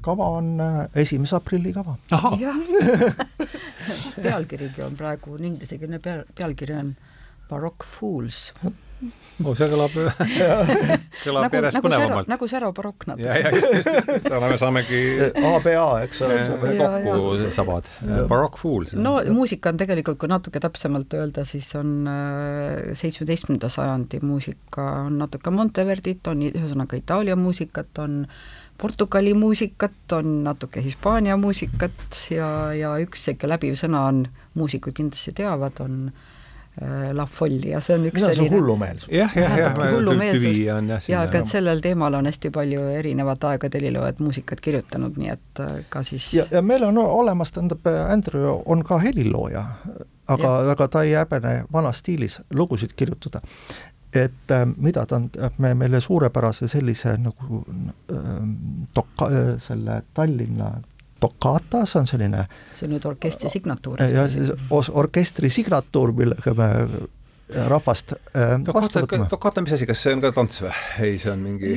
[0.01, 1.95] kava on äh, esimese aprilli kava.
[4.25, 6.93] pealkirigi on praegu, inglisekeelne peal, pealkiri on
[7.49, 8.53] Baroque Fools
[8.99, 9.93] oh, see kõlab
[11.23, 12.29] kõlab nagu, järjest nagu põnevamalt.
[12.31, 13.25] nagu Säro barokk natuke.
[13.27, 15.01] ja, ja just, just, just, just, saame, saamegi
[15.53, 16.39] ABA, eks ole.
[16.79, 17.89] kokku sabad.
[18.31, 18.93] Baroque Fools.
[18.99, 25.19] no muusika on tegelikult, kui natuke täpsemalt öelda, siis on äh, seitsmeteistkümnenda sajandi muusika, on
[25.23, 28.25] natuke Monteverdit, on ühesõnaga Itaalia muusikat, on
[28.79, 34.25] Portugali muusikat, on natuke Hispaania muusikat ja, ja üks sihuke läbiv sõna on,
[34.59, 36.27] muusikud kindlasti teavad, on äh,
[36.81, 39.09] Äh, La Folli ja see on üks Mida selline hullumeelsus.
[39.11, 41.09] jah, jah, jah, hullumeelsust.
[41.11, 45.73] ja ka sellel teemal on hästi palju erinevat aegade heliloojad muusikat kirjutanud, nii et äh,
[45.91, 49.65] ka siis ja, ja meil on olemas, tähendab, Andrew on ka helilooja,
[50.31, 53.41] aga, aga ta ei häbene vanas stiilis lugusid kirjutada.
[54.15, 55.27] Et äh, mida ta on,
[55.57, 58.23] me meile suurepärase sellise nagu äh,
[58.95, 60.77] doka- äh,, selle Tallinna
[61.19, 64.01] Toccata, see on selline see on nüüd orkestri signatuur.
[64.03, 64.51] ja siis
[64.91, 66.69] orkestri signatuur, millega me
[67.49, 69.27] rahvast äh, vastu võtame.
[69.29, 70.73] Toccata, mis asi, kas see on ka tants või?
[71.05, 71.73] ei, see on mingi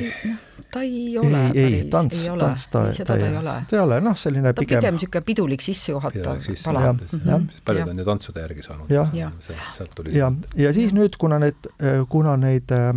[0.73, 3.55] ta ei ole ei, ei, tants, tants ta, ta, ta ei ole.
[3.69, 6.93] ta ei ole, noh, selline ta pigem pigem niisugune pidulik sissejuhatav pala.
[6.93, 7.49] Mhm.
[7.65, 8.93] paljud on ju tantsude järgi saanud.
[9.41, 11.69] sealt tuli ja, ja siis nüüd, kuna need,
[12.09, 12.91] kuna neid äh,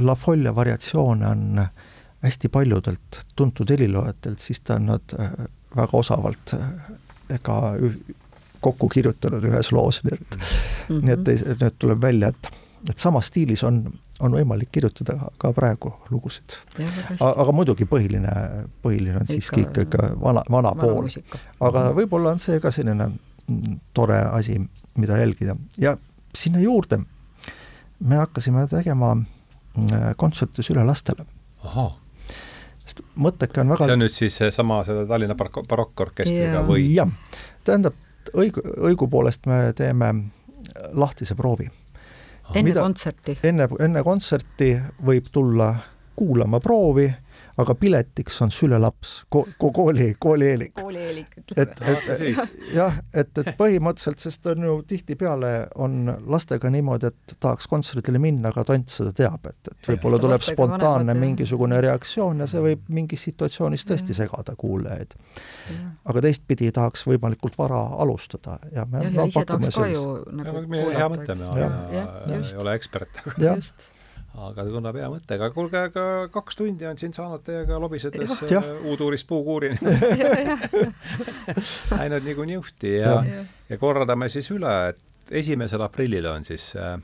[0.00, 1.66] La Folle variatsioone on
[2.24, 5.32] hästi paljudelt tuntud heliloojatelt, siis ta on nad äh,
[5.76, 6.54] väga osavalt
[7.42, 7.58] ka
[8.64, 11.02] kokku kirjutanud ühes loos, nii et mm, -hmm.
[11.04, 11.58] nii et mhm.
[11.62, 12.50] nüüd tuleb välja, et,
[12.90, 13.82] et samas stiilis on,
[14.20, 16.56] on võimalik kirjutada ka praegu lugusid.
[17.20, 18.34] aga muidugi põhiline,
[18.82, 21.10] põhiline on siiski ikka, ikka vana, vana, vana pool.
[21.60, 21.96] aga mhm.
[22.00, 23.10] võib-olla on see ka selline
[23.94, 24.60] tore asi,
[24.96, 25.96] mida jälgida ja
[26.34, 27.02] sinna juurde
[28.00, 31.26] me hakkasime tegema mm, kontserte Süle lastele.
[31.64, 32.03] ahah
[32.84, 36.66] sest mõtteke on väga see on nüüd siis seesama selle Tallinna barok-, barokkorkestriga yeah.
[36.68, 36.86] või?
[36.94, 37.10] jah,
[37.64, 37.96] tähendab,
[38.36, 40.12] õigu, õigupoolest me teeme
[40.92, 41.70] lahtise proovi.
[42.54, 43.38] enne Mida, kontserti?
[43.42, 44.74] enne, enne kontserti
[45.04, 45.74] võib tulla
[46.16, 47.08] kuulama proovi
[47.60, 50.72] aga piletiks on sülelaps ko, ko, kooli, koolieelik.
[50.74, 51.62] koolieelik, ütleme.
[51.62, 55.52] et, et jah, et, et põhimõtteliselt, sest on ju tihtipeale
[55.82, 60.46] on lastega niimoodi, et tahaks kontserdile minna, aga tont seda teab, et, et võib-olla tuleb
[60.46, 65.14] spontaanne vanemad, mingisugune reaktsioon ja see võib mingis situatsioonis tõesti segada kuulajaid.
[66.10, 70.66] aga teistpidi tahaks võimalikult vara alustada ja me ja, ja ise tahaks ka ju nagu
[70.66, 70.98] kuulata.
[70.98, 73.22] hea mõte, me ei ole ekspert.
[73.38, 73.93] just
[74.34, 76.04] aga tundub hea mõte, aga kuulge, aga
[76.34, 78.34] kaks tundi on siin saanud teiega lobisedes
[78.82, 79.78] uuduurist puukuurini
[81.94, 86.96] läinud nagu niuhti ja, ja., ja kordame siis üle, et esimesel aprillil on siis äh,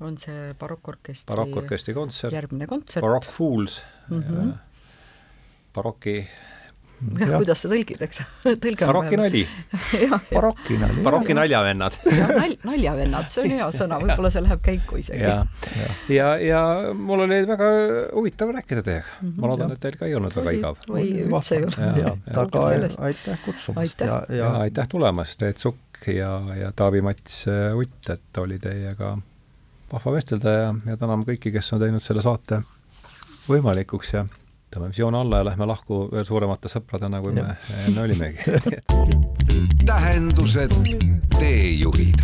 [0.00, 3.82] on see barokkorkestri barokkorkestri kontsert, järgmine kontsert, Baroque Fools.
[4.08, 4.52] Mm, -hmm.
[5.74, 6.28] baroki
[7.18, 8.22] jah, kuidas sa tõlgid, eks?
[8.64, 9.44] Tõlge barokinali
[10.30, 11.02] barokinali.
[11.06, 11.92] barokinnaljavennad
[12.40, 15.22] nal-, naljavennad, see on hea sõna, võib-olla see läheb käiku isegi.
[15.22, 15.38] ja,
[15.76, 16.62] ja, ja, ja
[16.94, 17.70] mul oli väga
[18.14, 19.06] huvitav rääkida teiega.
[19.20, 19.28] Mm.
[19.28, 19.40] -hmm.
[19.40, 20.80] ma loodan, et teil ka ei olnud väga igav.
[20.88, 22.32] või üldse ei olnud.
[22.44, 22.64] aga
[23.10, 27.44] aitäh kutsumast ja, ja, ja aitäh tulemast, Reet Sukk ja, ja Taavi-Mats
[27.74, 29.16] Utt, et oli teiega
[29.92, 32.62] vahva vestelda ja, ja täname kõiki, kes on teinud selle saate
[33.48, 34.26] võimalikuks ja
[34.70, 37.56] tõmbame siis joone alla ja lähme lahku veel suuremate sõpradena, kui me
[37.86, 38.38] enne olimegi.
[39.88, 40.74] Tähendused,
[41.38, 42.18] teejuhid